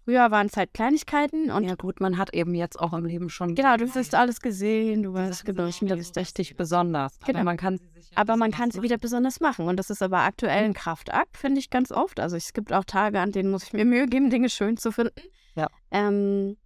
früher 0.07 0.31
waren 0.31 0.47
es 0.47 0.57
halt 0.57 0.73
Kleinigkeiten 0.73 1.51
und 1.51 1.65
Ja 1.65 1.75
gut, 1.75 2.01
man 2.01 2.17
hat 2.17 2.33
eben 2.33 2.55
jetzt 2.55 2.79
auch 2.79 2.93
im 2.93 3.05
Leben 3.05 3.29
schon 3.29 3.57
genau, 3.57 3.77
du 3.77 3.93
hast 3.93 4.15
alles 4.15 4.41
gesehen, 4.41 5.03
du 5.03 5.13
weißt 5.13 5.45
genau, 5.45 5.67
ich 5.67 5.81
bin 5.81 5.89
ist 5.89 6.17
richtig 6.17 6.57
besonders. 6.57 7.19
Genau. 7.19 7.41
Aber 7.41 7.45
man 7.45 7.57
kann 7.57 7.81
aber 8.15 8.37
man 8.37 8.53
kann 8.53 8.71
sie 8.71 8.83
wieder 8.83 8.99
besonders 8.99 9.41
machen. 9.41 9.67
Und 9.67 9.77
das 9.77 9.91
ist 9.91 10.03
aber 10.03 10.21
aktuell 10.21 10.65
ein 10.65 10.75
Kraftakt, 10.75 11.37
finde 11.37 11.59
ich 11.59 11.71
ganz 11.71 11.91
oft. 11.93 12.21
Also 12.21 12.37
es 12.37 12.53
gibt 12.53 12.73
auch 12.73 12.85
Tage, 12.85 13.21
an 13.21 13.33
denen 13.33 13.51
muss 13.51 13.65
ich 13.65 13.73
mir 13.73 13.85
Mühe 13.85 14.07
geben, 14.07 14.31
Dinge 14.31 14.49
schön 14.49 14.77
zu 14.77 14.93
finden. 14.93 15.21
Ja. 15.55 15.67
Ähm, 15.91 16.57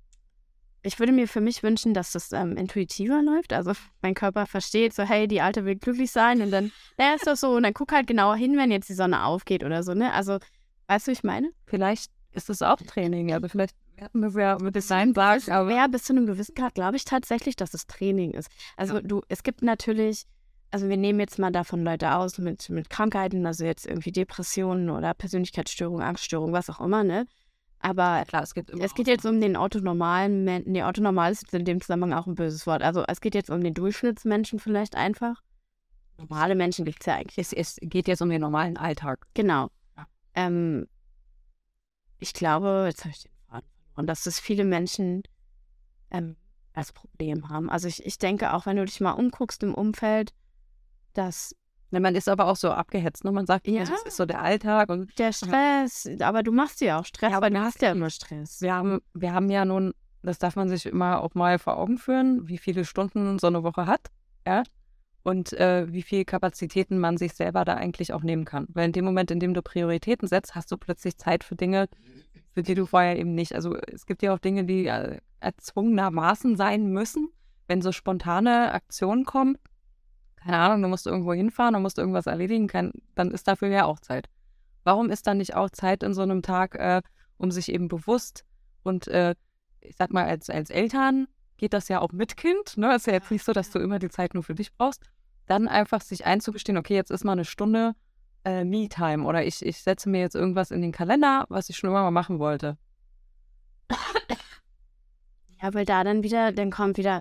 ich 0.83 0.98
würde 0.98 1.12
mir 1.12 1.26
für 1.26 1.40
mich 1.40 1.62
wünschen, 1.62 1.92
dass 1.94 2.12
das 2.12 2.33
ähm, 2.33 2.57
intuitiver 2.57 3.22
läuft. 3.22 3.53
Also 3.53 3.72
mein 4.03 4.14
Körper 4.14 4.46
versteht 4.46 4.94
so, 4.94 5.03
hey, 5.03 5.26
die 5.26 5.40
Alte 5.40 5.64
will 5.64 5.76
glücklich 5.76 6.12
sein 6.12 6.40
und 6.40 6.50
dann, 6.50 6.72
naja, 6.98 7.14
ist 7.14 7.26
das 7.26 7.40
so. 7.40 7.57
Und 7.57 7.64
dann 7.64 7.74
guck 7.74 7.92
halt 7.92 8.07
genauer 8.07 8.37
hin, 8.37 8.57
wenn 8.57 8.70
jetzt 8.70 8.88
die 8.88 8.94
Sonne 8.94 9.24
aufgeht 9.24 9.64
oder 9.64 9.83
so, 9.83 9.94
ne? 9.94 10.12
Also, 10.12 10.38
weißt 10.87 11.07
du, 11.07 11.11
wie 11.11 11.14
ich 11.14 11.24
meine? 11.24 11.50
Vielleicht 11.66 12.11
ist 12.32 12.50
es 12.50 12.62
auch 12.62 12.76
Training, 12.76 13.32
also 13.32 13.48
vielleicht 13.48 13.74
ja 13.96 14.58
mit 14.60 14.74
Design 14.74 15.14
sagen, 15.14 15.50
aber 15.50 15.70
Ja, 15.70 15.86
bis 15.86 16.04
zu 16.04 16.12
einem 16.12 16.26
gewissen 16.26 16.54
Grad 16.54 16.74
glaube 16.74 16.96
ich 16.96 17.04
tatsächlich, 17.04 17.56
dass 17.56 17.74
es 17.74 17.86
Training 17.86 18.32
ist. 18.32 18.50
Also 18.76 19.00
du, 19.00 19.22
es 19.28 19.42
gibt 19.42 19.62
natürlich, 19.62 20.26
also 20.70 20.88
wir 20.88 20.96
nehmen 20.96 21.20
jetzt 21.20 21.38
mal 21.38 21.50
davon 21.50 21.84
Leute 21.84 22.14
aus 22.14 22.38
mit, 22.38 22.68
mit 22.70 22.88
Krankheiten, 22.88 23.44
also 23.46 23.64
jetzt 23.64 23.86
irgendwie 23.86 24.12
Depressionen 24.12 24.90
oder 24.90 25.14
Persönlichkeitsstörungen, 25.14 26.02
Angststörungen, 26.02 26.54
was 26.54 26.70
auch 26.70 26.80
immer, 26.80 27.04
ne? 27.04 27.26
Aber 27.82 28.24
klar, 28.26 28.42
es 28.42 28.54
gibt 28.54 28.70
es 28.70 28.94
geht 28.94 29.06
jetzt 29.06 29.24
um 29.24 29.40
den 29.40 29.56
autonormalen 29.56 30.44
Menschen, 30.44 30.72
nee, 30.72 30.82
autonormal 30.82 31.32
ist 31.32 31.52
in 31.54 31.64
dem 31.64 31.80
Zusammenhang 31.80 32.18
auch 32.18 32.26
ein 32.26 32.34
böses 32.34 32.66
Wort. 32.66 32.82
Also 32.82 33.04
es 33.08 33.22
geht 33.22 33.34
jetzt 33.34 33.50
um 33.50 33.62
den 33.62 33.72
Durchschnittsmenschen 33.72 34.58
vielleicht 34.58 34.96
einfach. 34.96 35.40
Normale 36.18 36.54
Menschen 36.54 36.84
gibt 36.84 36.98
es 37.00 37.06
ja 37.06 37.14
eigentlich. 37.14 37.38
es, 37.38 37.54
es 37.54 37.78
geht 37.80 38.06
jetzt 38.06 38.20
um 38.20 38.28
den 38.28 38.42
normalen 38.42 38.76
Alltag. 38.76 39.26
Genau. 39.32 39.70
Ja. 39.96 40.06
Ähm, 40.34 40.86
ich 42.20 42.33
glaube, 42.33 42.85
jetzt 42.87 43.04
habe 43.04 43.11
ich 43.11 43.22
den 43.22 43.33
Faden 43.48 43.68
verloren, 43.87 44.06
dass 44.06 44.24
das 44.24 44.38
viele 44.38 44.64
Menschen 44.64 45.22
ähm, 46.11 46.37
als 46.72 46.92
Problem 46.92 47.48
haben. 47.48 47.68
Also 47.68 47.88
ich, 47.88 48.04
ich 48.06 48.18
denke 48.18 48.52
auch, 48.52 48.66
wenn 48.66 48.76
du 48.76 48.85
dich 48.85 49.00
mal 49.00 49.12
umguckst 49.12 49.62
im 49.62 49.74
Umfeld, 49.74 50.33
dass 51.14 51.54
Ne, 51.92 51.98
man 51.98 52.14
ist 52.14 52.28
aber 52.28 52.46
auch 52.46 52.56
so 52.56 52.70
abgehetzt. 52.70 53.24
Ne? 53.24 53.33
Man 53.33 53.46
sagt, 53.46 53.66
ja. 53.66 53.80
das 53.80 54.02
ist 54.02 54.16
so 54.16 54.24
der 54.24 54.40
Alltag. 54.40 54.90
Und 54.90 55.18
der 55.18 55.33
Stress. 55.33 56.09
Aber 56.20 56.42
du 56.42 56.52
machst 56.52 56.80
ja 56.80 57.00
auch 57.00 57.04
Stress, 57.04 57.33
ja, 57.33 57.37
aber 57.37 57.50
du 57.50 57.61
hast 57.61 57.83
ja 57.83 57.90
immer 57.90 58.11
Stress. 58.11 58.61
Wir 58.61 58.74
haben, 58.74 59.00
wir 59.12 59.33
haben 59.33 59.50
ja 59.50 59.64
nun, 59.64 59.92
das 60.22 60.38
darf 60.38 60.54
man 60.54 60.68
sich 60.68 60.87
immer 60.87 61.20
auch 61.20 61.35
mal 61.35 61.59
vor 61.59 61.78
Augen 61.78 61.98
führen, 61.98 62.46
wie 62.48 62.59
viele 62.59 62.85
Stunden 62.85 63.38
so 63.38 63.48
eine 63.48 63.64
Woche 63.64 63.87
hat. 63.87 64.06
Ja. 64.46 64.62
Und 65.22 65.52
äh, 65.52 65.92
wie 65.92 66.02
viel 66.02 66.24
Kapazitäten 66.24 66.98
man 66.98 67.18
sich 67.18 67.35
selber 67.35 67.64
da 67.64 67.74
eigentlich 67.74 68.12
auch 68.12 68.22
nehmen 68.22 68.44
kann. 68.44 68.66
Weil 68.70 68.87
in 68.87 68.92
dem 68.92 69.04
Moment, 69.04 69.30
in 69.30 69.40
dem 69.40 69.52
du 69.52 69.62
Prioritäten 69.62 70.26
setzt, 70.26 70.54
hast 70.54 70.72
du 70.72 70.78
plötzlich 70.78 71.18
Zeit 71.18 71.44
für 71.44 71.56
Dinge, 71.56 71.88
für 72.52 72.62
die 72.62 72.74
du 72.74 72.87
vorher 72.87 73.18
eben 73.18 73.35
nicht. 73.35 73.54
Also 73.54 73.76
es 73.76 74.06
gibt 74.06 74.22
ja 74.22 74.33
auch 74.33 74.38
Dinge, 74.38 74.64
die 74.64 74.87
äh, 74.87 75.18
erzwungenermaßen 75.40 76.56
sein 76.56 76.87
müssen, 76.87 77.28
wenn 77.68 77.83
so 77.83 77.92
spontane 77.92 78.72
Aktionen 78.72 79.24
kommen 79.24 79.59
keine 80.40 80.56
Ahnung, 80.56 80.83
du 80.83 80.88
musst 80.88 81.06
irgendwo 81.06 81.33
hinfahren, 81.35 81.74
du 81.74 81.80
musst 81.80 81.98
irgendwas 81.98 82.26
erledigen, 82.26 82.66
kann, 82.66 82.92
dann 83.14 83.30
ist 83.30 83.46
dafür 83.46 83.68
ja 83.68 83.85
auch 83.85 84.00
Zeit. 84.00 84.28
Warum 84.85 85.11
ist 85.11 85.26
dann 85.26 85.38
nicht 85.38 85.54
auch 85.54 85.70
Zeit 85.70 86.02
in 86.02 86.14
so 86.14 86.22
einem 86.22 86.42
Tag, 86.42 86.74
äh, 86.76 87.02
um 87.37 87.50
sich 87.50 87.70
eben 87.70 87.88
bewusst 87.88 88.44
und 88.83 89.06
äh, 89.09 89.35
ich 89.80 89.96
sag 89.96 90.11
mal, 90.11 90.24
als, 90.24 90.48
als 90.48 90.70
Eltern 90.70 91.26
geht 91.61 91.75
das 91.75 91.88
ja 91.88 92.01
auch 92.01 92.11
mit 92.11 92.38
Kind, 92.38 92.79
ne? 92.79 92.96
Ist 92.96 93.07
ja 93.07 93.12
jetzt 93.12 93.31
nicht 93.31 93.44
so, 93.44 93.53
dass 93.53 93.70
du 93.70 93.79
immer 93.79 93.99
die 93.99 94.09
Zeit 94.09 94.33
nur 94.33 94.42
für 94.42 94.55
dich 94.55 94.73
brauchst. 94.73 95.03
Dann 95.46 95.68
einfach 95.68 96.01
sich 96.01 96.25
einzugestehen, 96.25 96.79
okay, 96.79 96.94
jetzt 96.94 97.11
ist 97.11 97.23
mal 97.23 97.33
eine 97.33 97.44
Stunde 97.44 97.92
äh, 98.44 98.64
Me-Time 98.64 99.25
oder 99.25 99.44
ich, 99.44 99.64
ich 99.64 99.83
setze 99.83 100.09
mir 100.09 100.20
jetzt 100.20 100.35
irgendwas 100.35 100.70
in 100.70 100.81
den 100.81 100.90
Kalender, 100.90 101.44
was 101.51 101.68
ich 101.68 101.77
schon 101.77 101.90
immer 101.90 102.03
mal 102.03 102.11
machen 102.11 102.38
wollte. 102.38 102.79
Ja, 105.62 105.75
weil 105.75 105.85
da 105.85 106.03
dann 106.03 106.23
wieder, 106.23 106.53
dann 106.53 106.70
kommt 106.70 106.96
wieder, 106.96 107.20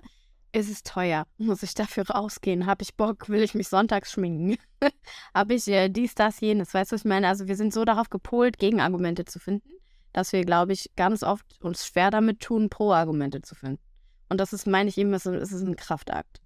ist 0.52 0.70
es 0.70 0.82
teuer? 0.82 1.26
Muss 1.36 1.62
ich 1.62 1.74
dafür 1.74 2.08
rausgehen? 2.08 2.64
Habe 2.64 2.82
ich 2.82 2.96
Bock? 2.96 3.28
Will 3.28 3.42
ich 3.42 3.54
mich 3.54 3.68
sonntags 3.68 4.12
schminken? 4.12 4.56
Habe 5.34 5.52
ich 5.52 5.68
äh, 5.68 5.90
dies, 5.90 6.14
das, 6.14 6.40
jenes? 6.40 6.72
Weißt 6.72 6.90
du, 6.90 6.94
was 6.94 7.02
ich 7.02 7.08
meine? 7.08 7.28
Also 7.28 7.46
wir 7.46 7.56
sind 7.56 7.74
so 7.74 7.84
darauf 7.84 8.08
gepolt, 8.08 8.58
Gegenargumente 8.58 9.26
zu 9.26 9.38
finden, 9.38 9.68
dass 10.14 10.32
wir, 10.32 10.46
glaube 10.46 10.72
ich, 10.72 10.90
ganz 10.96 11.22
oft 11.22 11.44
uns 11.60 11.84
schwer 11.84 12.10
damit 12.10 12.40
tun, 12.40 12.70
Pro-Argumente 12.70 13.42
zu 13.42 13.54
finden. 13.54 13.89
Und 14.30 14.40
das 14.40 14.52
ist, 14.52 14.66
meine 14.66 14.88
ich 14.88 14.96
eben, 14.96 15.12
es 15.12 15.26
ist 15.26 15.52
ein 15.52 15.76
Kraftakt. 15.76 16.40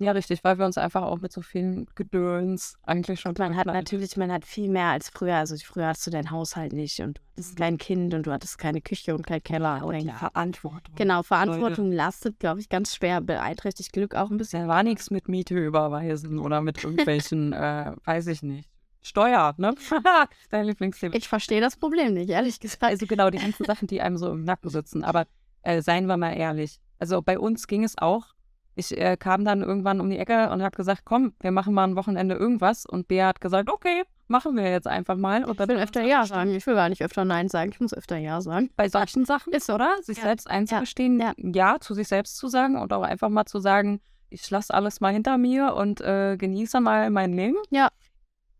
Ja, 0.00 0.12
richtig, 0.12 0.44
weil 0.44 0.58
wir 0.58 0.64
uns 0.64 0.78
einfach 0.78 1.02
auch 1.02 1.18
mit 1.20 1.32
so 1.32 1.42
vielen 1.42 1.86
Gedöns 1.96 2.76
eigentlich 2.84 3.18
schon. 3.18 3.34
Man 3.36 3.56
hat 3.56 3.66
natürlich, 3.66 4.16
man 4.16 4.30
hat 4.30 4.44
viel 4.44 4.70
mehr 4.70 4.86
als 4.86 5.10
früher. 5.10 5.34
Also 5.34 5.56
früher 5.56 5.88
hast 5.88 6.06
du 6.06 6.10
deinen 6.12 6.30
Haushalt 6.30 6.72
nicht 6.72 7.00
und 7.00 7.18
du 7.18 7.22
hattest 7.32 7.56
kein 7.56 7.78
Kind 7.78 8.14
und 8.14 8.24
du 8.24 8.32
hattest 8.32 8.58
keine 8.58 8.80
Küche 8.80 9.14
und 9.14 9.26
kein 9.26 9.42
Keller. 9.42 9.84
Und 9.84 9.98
die 9.98 10.08
Verantwortung. 10.08 10.94
Genau, 10.94 11.24
Verantwortung 11.24 11.86
Leute. 11.86 11.96
lastet, 11.96 12.38
glaube 12.38 12.60
ich, 12.60 12.68
ganz 12.68 12.94
schwer, 12.94 13.20
beeinträchtigt 13.20 13.92
Glück 13.92 14.14
auch 14.14 14.30
ein 14.30 14.36
bisschen. 14.36 14.62
Da 14.62 14.68
war 14.68 14.84
nichts 14.84 15.10
mit 15.10 15.26
Miete 15.26 15.58
überweisen 15.58 16.38
oder 16.38 16.60
mit 16.60 16.84
irgendwelchen, 16.84 17.52
äh, 17.52 17.92
weiß 18.04 18.28
ich 18.28 18.42
nicht. 18.42 18.70
Steuer, 19.02 19.54
ne? 19.58 19.74
Dein 20.50 20.66
Lieblingsthema. 20.66 21.16
Ich 21.16 21.26
verstehe 21.26 21.60
das 21.60 21.76
Problem 21.76 22.14
nicht, 22.14 22.30
ehrlich 22.30 22.60
gesagt. 22.60 22.84
Also 22.84 23.06
genau, 23.06 23.30
die 23.30 23.38
ganzen 23.38 23.64
Sachen, 23.64 23.88
die 23.88 24.00
einem 24.00 24.16
so 24.16 24.30
im 24.30 24.44
Nacken 24.44 24.70
sitzen. 24.70 25.02
Aber 25.02 25.26
äh, 25.62 25.82
seien 25.82 26.06
wir 26.06 26.16
mal 26.16 26.34
ehrlich. 26.36 26.78
Also 26.98 27.22
bei 27.22 27.38
uns 27.38 27.66
ging 27.66 27.84
es 27.84 27.96
auch 27.98 28.34
ich 28.78 28.96
äh, 28.96 29.16
kam 29.16 29.44
dann 29.44 29.62
irgendwann 29.62 30.00
um 30.00 30.08
die 30.08 30.18
Ecke 30.18 30.50
und 30.50 30.62
habe 30.62 30.76
gesagt, 30.76 31.02
komm, 31.04 31.32
wir 31.40 31.50
machen 31.50 31.74
mal 31.74 31.84
ein 31.84 31.96
Wochenende 31.96 32.36
irgendwas. 32.36 32.86
Und 32.86 33.08
Bea 33.08 33.26
hat 33.26 33.40
gesagt, 33.40 33.68
okay, 33.68 34.04
machen 34.28 34.56
wir 34.56 34.70
jetzt 34.70 34.86
einfach 34.86 35.16
mal. 35.16 35.44
Und 35.44 35.60
ich 35.60 35.68
will 35.68 35.78
öfter 35.78 36.02
Ja 36.02 36.24
sagen. 36.24 36.54
Ich 36.54 36.66
will 36.66 36.74
gar 36.74 36.88
nicht 36.88 37.02
öfter 37.02 37.24
Nein 37.24 37.48
sagen. 37.48 37.72
Ich 37.72 37.80
muss 37.80 37.92
öfter 37.92 38.16
Ja 38.16 38.40
sagen. 38.40 38.70
Bei 38.76 38.88
solchen 38.88 39.24
Sachen 39.24 39.52
ist, 39.52 39.68
oder? 39.68 39.96
Sich 40.02 40.18
ja. 40.18 40.24
selbst 40.24 40.48
einzugestehen, 40.48 41.20
ja. 41.20 41.32
ja. 41.38 41.80
zu 41.80 41.94
sich 41.94 42.06
selbst 42.06 42.36
zu 42.36 42.46
sagen 42.46 42.76
und 42.76 42.92
auch 42.92 43.02
einfach 43.02 43.28
mal 43.28 43.46
zu 43.46 43.58
sagen, 43.58 44.00
ich 44.30 44.48
lasse 44.48 44.72
alles 44.72 45.00
mal 45.00 45.12
hinter 45.12 45.38
mir 45.38 45.74
und 45.74 46.00
äh, 46.00 46.36
genieße 46.36 46.80
mal 46.80 47.10
mein 47.10 47.32
Leben. 47.32 47.56
Ja. 47.70 47.88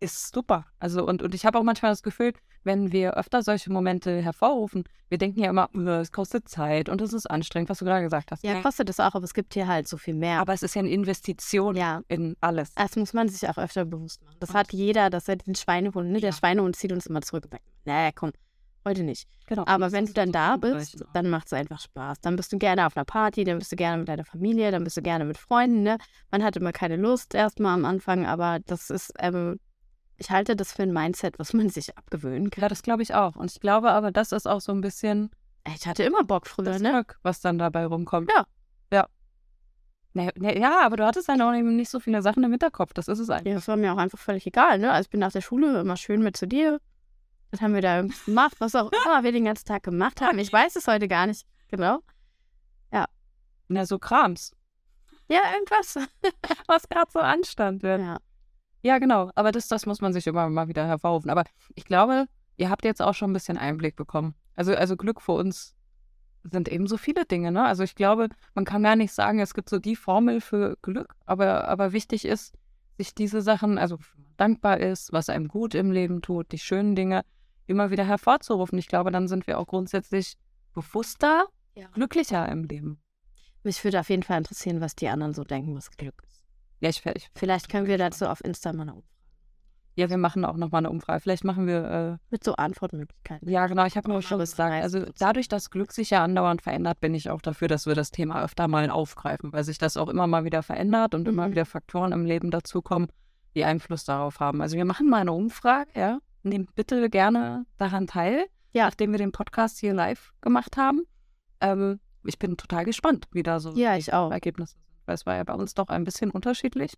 Ist 0.00 0.34
super. 0.34 0.66
Also, 0.80 1.06
und, 1.06 1.22
und 1.22 1.34
ich 1.34 1.46
habe 1.46 1.58
auch 1.58 1.64
manchmal 1.64 1.92
das 1.92 2.02
Gefühl, 2.02 2.32
wenn 2.64 2.92
wir 2.92 3.14
öfter 3.14 3.42
solche 3.42 3.72
Momente 3.72 4.22
hervorrufen, 4.22 4.84
wir 5.08 5.18
denken 5.18 5.40
ja 5.40 5.50
immer, 5.50 5.68
es 6.00 6.12
kostet 6.12 6.48
Zeit 6.48 6.88
und 6.88 7.00
es 7.00 7.12
ist 7.12 7.26
anstrengend, 7.26 7.70
was 7.70 7.78
du 7.78 7.84
gerade 7.84 8.04
gesagt 8.04 8.30
hast. 8.30 8.44
Ja, 8.44 8.60
kostet 8.60 8.90
es 8.90 9.00
auch, 9.00 9.14
aber 9.14 9.24
es 9.24 9.34
gibt 9.34 9.54
hier 9.54 9.66
halt 9.66 9.88
so 9.88 9.96
viel 9.96 10.14
mehr. 10.14 10.40
Aber 10.40 10.52
es 10.52 10.62
ist 10.62 10.74
ja 10.74 10.80
eine 10.80 10.90
Investition 10.90 11.76
ja. 11.76 12.02
in 12.08 12.36
alles. 12.40 12.74
Das 12.74 12.96
muss 12.96 13.12
man 13.12 13.28
sich 13.28 13.48
auch 13.48 13.58
öfter 13.58 13.84
bewusst 13.84 14.22
machen. 14.22 14.36
Das 14.40 14.52
hat 14.52 14.72
jeder, 14.72 15.10
das 15.10 15.28
hat 15.28 15.46
den 15.46 15.54
Schweinehund, 15.54 16.10
ne? 16.10 16.20
Der 16.20 16.32
Schweinehund 16.32 16.76
zieht 16.76 16.92
uns 16.92 17.06
immer 17.06 17.22
zurück. 17.22 17.48
Nee, 17.84 18.12
komm, 18.14 18.32
heute 18.84 19.02
nicht. 19.02 19.26
Genau. 19.46 19.64
Aber 19.66 19.92
wenn 19.92 20.06
du 20.06 20.12
dann 20.12 20.32
da 20.32 20.56
bist, 20.56 21.04
dann 21.12 21.30
macht 21.30 21.46
es 21.46 21.52
einfach 21.52 21.80
Spaß. 21.80 22.20
Dann 22.20 22.36
bist 22.36 22.52
du 22.52 22.58
gerne 22.58 22.86
auf 22.86 22.96
einer 22.96 23.04
Party, 23.04 23.44
dann 23.44 23.58
bist 23.58 23.72
du 23.72 23.76
gerne 23.76 23.98
mit 23.98 24.08
deiner 24.08 24.24
Familie, 24.24 24.70
dann 24.70 24.84
bist 24.84 24.96
du 24.96 25.02
gerne 25.02 25.24
mit 25.24 25.38
Freunden. 25.38 25.82
Ne? 25.82 25.98
Man 26.30 26.44
hat 26.44 26.56
immer 26.56 26.72
keine 26.72 26.96
Lust 26.96 27.34
erstmal 27.34 27.74
am 27.74 27.84
Anfang, 27.84 28.26
aber 28.26 28.58
das 28.66 28.90
ist 28.90 29.12
ähm, 29.18 29.58
ich 30.18 30.30
halte 30.30 30.56
das 30.56 30.72
für 30.72 30.82
ein 30.82 30.92
Mindset, 30.92 31.38
was 31.38 31.52
man 31.52 31.68
sich 31.68 31.96
abgewöhnen 31.96 32.50
kann. 32.50 32.62
Ja, 32.62 32.68
das 32.68 32.82
glaube 32.82 33.02
ich 33.02 33.14
auch. 33.14 33.36
Und 33.36 33.50
ich 33.50 33.60
glaube 33.60 33.90
aber, 33.90 34.10
das 34.10 34.32
ist 34.32 34.46
auch 34.46 34.60
so 34.60 34.72
ein 34.72 34.80
bisschen. 34.80 35.30
Ich 35.74 35.86
hatte 35.86 36.02
immer 36.02 36.24
Bock 36.24 36.46
früher, 36.46 36.64
das 36.64 36.82
ne? 36.82 36.90
Glück, 36.90 37.18
was 37.22 37.40
dann 37.40 37.58
dabei 37.58 37.86
rumkommt. 37.86 38.30
Ja. 38.34 38.46
Ja. 38.92 39.06
Na, 40.14 40.30
na, 40.36 40.56
ja, 40.56 40.80
aber 40.80 40.96
du 40.96 41.06
hattest 41.06 41.28
dann 41.28 41.40
auch 41.40 41.52
nicht 41.52 41.90
so 41.90 42.00
viele 42.00 42.22
Sachen 42.22 42.42
im 42.42 42.50
Hinterkopf. 42.50 42.94
Das 42.94 43.06
ist 43.06 43.20
es 43.20 43.30
eigentlich. 43.30 43.52
Ja, 43.52 43.54
das 43.54 43.68
war 43.68 43.76
mir 43.76 43.92
auch 43.92 43.98
einfach 43.98 44.18
völlig 44.18 44.46
egal, 44.46 44.78
ne? 44.78 44.90
Also 44.90 45.06
ich 45.06 45.10
bin 45.10 45.20
nach 45.20 45.32
der 45.32 45.40
Schule 45.42 45.80
immer 45.80 45.96
schön 45.96 46.22
mit 46.22 46.36
zu 46.36 46.48
dir. 46.48 46.80
Das 47.50 47.60
haben 47.60 47.74
wir 47.74 47.82
da 47.82 48.02
gemacht, 48.02 48.56
was 48.58 48.74
auch 48.74 48.90
immer 49.06 49.22
wir 49.22 49.32
den 49.32 49.44
ganzen 49.44 49.66
Tag 49.66 49.84
gemacht 49.84 50.20
haben. 50.20 50.38
Ich 50.38 50.52
weiß 50.52 50.74
es 50.76 50.88
heute 50.88 51.06
gar 51.06 51.26
nicht 51.26 51.46
genau. 51.68 52.00
Ja. 52.92 53.06
Na, 53.68 53.86
so 53.86 53.98
Krams. 53.98 54.52
Ja, 55.28 55.40
irgendwas. 55.54 55.96
was 56.66 56.88
gerade 56.88 57.10
so 57.10 57.20
anstand 57.20 57.82
wird. 57.82 58.00
Ja. 58.00 58.18
Ja, 58.82 58.98
genau. 58.98 59.30
Aber 59.34 59.52
das, 59.52 59.68
das 59.68 59.86
muss 59.86 60.00
man 60.00 60.12
sich 60.12 60.26
immer 60.26 60.48
mal 60.48 60.68
wieder 60.68 60.86
hervorrufen. 60.86 61.30
Aber 61.30 61.44
ich 61.74 61.84
glaube, 61.84 62.26
ihr 62.56 62.70
habt 62.70 62.84
jetzt 62.84 63.02
auch 63.02 63.14
schon 63.14 63.30
ein 63.30 63.34
bisschen 63.34 63.58
Einblick 63.58 63.96
bekommen. 63.96 64.34
Also, 64.54 64.74
also 64.74 64.96
Glück 64.96 65.20
für 65.20 65.32
uns 65.32 65.74
sind 66.44 66.68
eben 66.68 66.86
so 66.86 66.96
viele 66.96 67.24
Dinge. 67.24 67.52
Ne? 67.52 67.64
Also 67.64 67.82
ich 67.82 67.94
glaube, 67.94 68.28
man 68.54 68.64
kann 68.64 68.82
gar 68.82 68.96
nicht 68.96 69.12
sagen, 69.12 69.40
es 69.40 69.54
gibt 69.54 69.68
so 69.68 69.78
die 69.78 69.96
Formel 69.96 70.40
für 70.40 70.76
Glück, 70.82 71.14
aber, 71.26 71.68
aber 71.68 71.92
wichtig 71.92 72.24
ist, 72.24 72.54
sich 72.96 73.14
diese 73.14 73.42
Sachen, 73.42 73.78
also 73.78 73.98
dankbar 74.36 74.80
ist, 74.80 75.12
was 75.12 75.28
einem 75.28 75.48
gut 75.48 75.74
im 75.74 75.90
Leben 75.90 76.22
tut, 76.22 76.52
die 76.52 76.58
schönen 76.58 76.96
Dinge 76.96 77.24
immer 77.66 77.90
wieder 77.90 78.04
hervorzurufen. 78.04 78.78
Ich 78.78 78.88
glaube, 78.88 79.10
dann 79.10 79.28
sind 79.28 79.46
wir 79.46 79.58
auch 79.58 79.66
grundsätzlich 79.66 80.36
bewusster, 80.74 81.46
ja. 81.74 81.88
glücklicher 81.88 82.48
im 82.48 82.64
Leben. 82.64 83.00
Mich 83.62 83.82
würde 83.84 84.00
auf 84.00 84.08
jeden 84.08 84.22
Fall 84.22 84.38
interessieren, 84.38 84.80
was 84.80 84.96
die 84.96 85.08
anderen 85.08 85.34
so 85.34 85.44
denken, 85.44 85.76
was 85.76 85.90
Glück 85.90 86.22
ist. 86.26 86.37
Ja, 86.80 86.90
ich, 86.90 87.04
ich, 87.04 87.28
Vielleicht 87.34 87.68
können 87.68 87.86
wir 87.86 87.98
dazu 87.98 88.26
auf 88.26 88.44
Insta 88.44 88.72
mal 88.72 88.82
eine 88.82 88.94
Umfrage. 88.94 89.18
Ja, 89.98 90.08
wir 90.08 90.16
machen 90.16 90.44
auch 90.44 90.56
nochmal 90.56 90.78
eine 90.78 90.90
Umfrage. 90.90 91.18
Vielleicht 91.18 91.42
machen 91.42 91.66
wir. 91.66 92.18
Äh, 92.20 92.24
Mit 92.30 92.44
so 92.44 92.54
Antwortmöglichkeiten. 92.54 93.48
Ja, 93.48 93.66
genau. 93.66 93.84
Ich 93.84 93.96
habe 93.96 94.08
mir 94.08 94.18
auch 94.18 94.22
schon 94.22 94.38
gesagt. 94.38 94.72
Also, 94.72 95.04
dadurch, 95.18 95.48
dass 95.48 95.70
Glück 95.70 95.90
sich 95.90 96.10
ja 96.10 96.22
andauernd 96.22 96.62
verändert, 96.62 97.00
bin 97.00 97.14
ich 97.14 97.30
auch 97.30 97.42
dafür, 97.42 97.66
dass 97.66 97.84
wir 97.84 97.96
das 97.96 98.12
Thema 98.12 98.44
öfter 98.44 98.68
mal 98.68 98.88
aufgreifen, 98.90 99.52
weil 99.52 99.64
sich 99.64 99.78
das 99.78 99.96
auch 99.96 100.08
immer 100.08 100.28
mal 100.28 100.44
wieder 100.44 100.62
verändert 100.62 101.16
und 101.16 101.22
mhm. 101.22 101.30
immer 101.30 101.50
wieder 101.50 101.66
Faktoren 101.66 102.12
im 102.12 102.26
Leben 102.26 102.52
dazukommen, 102.52 103.08
die 103.56 103.64
Einfluss 103.64 104.04
darauf 104.04 104.38
haben. 104.38 104.62
Also, 104.62 104.76
wir 104.76 104.84
machen 104.84 105.10
mal 105.10 105.22
eine 105.22 105.32
Umfrage, 105.32 105.90
ja. 105.96 106.20
Nehmt 106.44 106.76
bitte 106.76 107.10
gerne 107.10 107.66
daran 107.76 108.06
teil, 108.06 108.46
ja. 108.72 108.84
nachdem 108.84 109.10
wir 109.10 109.18
den 109.18 109.32
Podcast 109.32 109.80
hier 109.80 109.94
live 109.94 110.32
gemacht 110.40 110.76
haben. 110.76 111.02
Ähm, 111.60 111.98
ich 112.24 112.38
bin 112.38 112.56
total 112.56 112.84
gespannt, 112.84 113.26
wie 113.32 113.42
da 113.42 113.58
so 113.58 113.72
ja, 113.72 113.96
ich 113.96 114.12
auch. 114.12 114.30
Ergebnisse 114.30 114.74
sind 114.74 114.87
weil 115.08 115.14
es 115.14 115.26
war 115.26 115.36
ja 115.36 115.44
bei 115.44 115.54
uns 115.54 115.74
doch 115.74 115.88
ein 115.88 116.04
bisschen 116.04 116.30
unterschiedlich. 116.30 116.92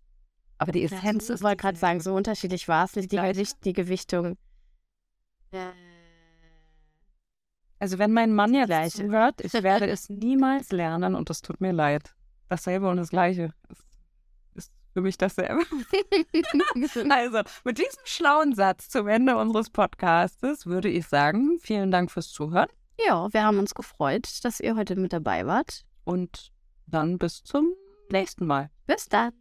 Aber 0.59 0.73
die 0.73 0.85
Essenz 0.85 1.29
ja, 1.29 1.35
ist. 1.35 1.41
Ich 1.41 1.45
wollte 1.45 1.57
gerade 1.57 1.79
sagen, 1.79 2.01
so 2.01 2.15
unterschiedlich 2.15 2.69
war 2.69 2.85
es 2.85 2.95
nicht. 2.95 3.11
Die, 3.13 3.17
Gewicht, 3.17 3.65
die 3.65 3.73
Gewichtung. 3.73 4.37
Also, 7.79 7.99
wenn 7.99 8.13
mein 8.13 8.35
Mann 8.35 8.53
jetzt 8.53 8.67
Gleiche. 8.67 9.07
zuhört, 9.07 9.41
ich 9.41 9.55
werde 9.55 9.89
es 9.89 10.09
niemals 10.11 10.71
lernen 10.71 11.15
und 11.15 11.31
es 11.31 11.41
tut 11.41 11.61
mir 11.63 11.73
leid. 11.73 12.15
Dasselbe 12.49 12.91
und 12.91 12.99
das 12.99 13.09
Gleiche 13.09 13.55
ist, 13.69 13.87
ist 14.55 14.73
für 14.93 15.01
mich 15.01 15.17
dasselbe. 15.17 15.63
also, 17.11 17.41
mit 17.65 17.79
diesem 17.79 18.03
schlauen 18.05 18.55
Satz 18.55 18.91
zum 18.91 19.09
Ende 19.09 19.37
unseres 19.39 19.71
Podcastes 19.71 20.67
würde 20.67 20.91
ich 20.91 21.07
sagen, 21.07 21.59
vielen 21.61 21.91
Dank 21.91 22.11
fürs 22.11 22.29
Zuhören. 22.29 22.69
Ja, 23.07 23.33
wir 23.33 23.45
haben 23.45 23.59
uns 23.59 23.75
gefreut, 23.75 24.29
dass 24.43 24.61
ihr 24.61 24.77
heute 24.77 24.97
mit 24.97 25.13
dabei 25.15 25.47
wart. 25.47 25.85
Und 26.05 26.51
dann 26.87 27.19
bis 27.19 27.43
zum 27.45 27.73
nächsten 28.11 28.47
Mal. 28.47 28.71
Bis 28.87 29.09
dann. 29.09 29.33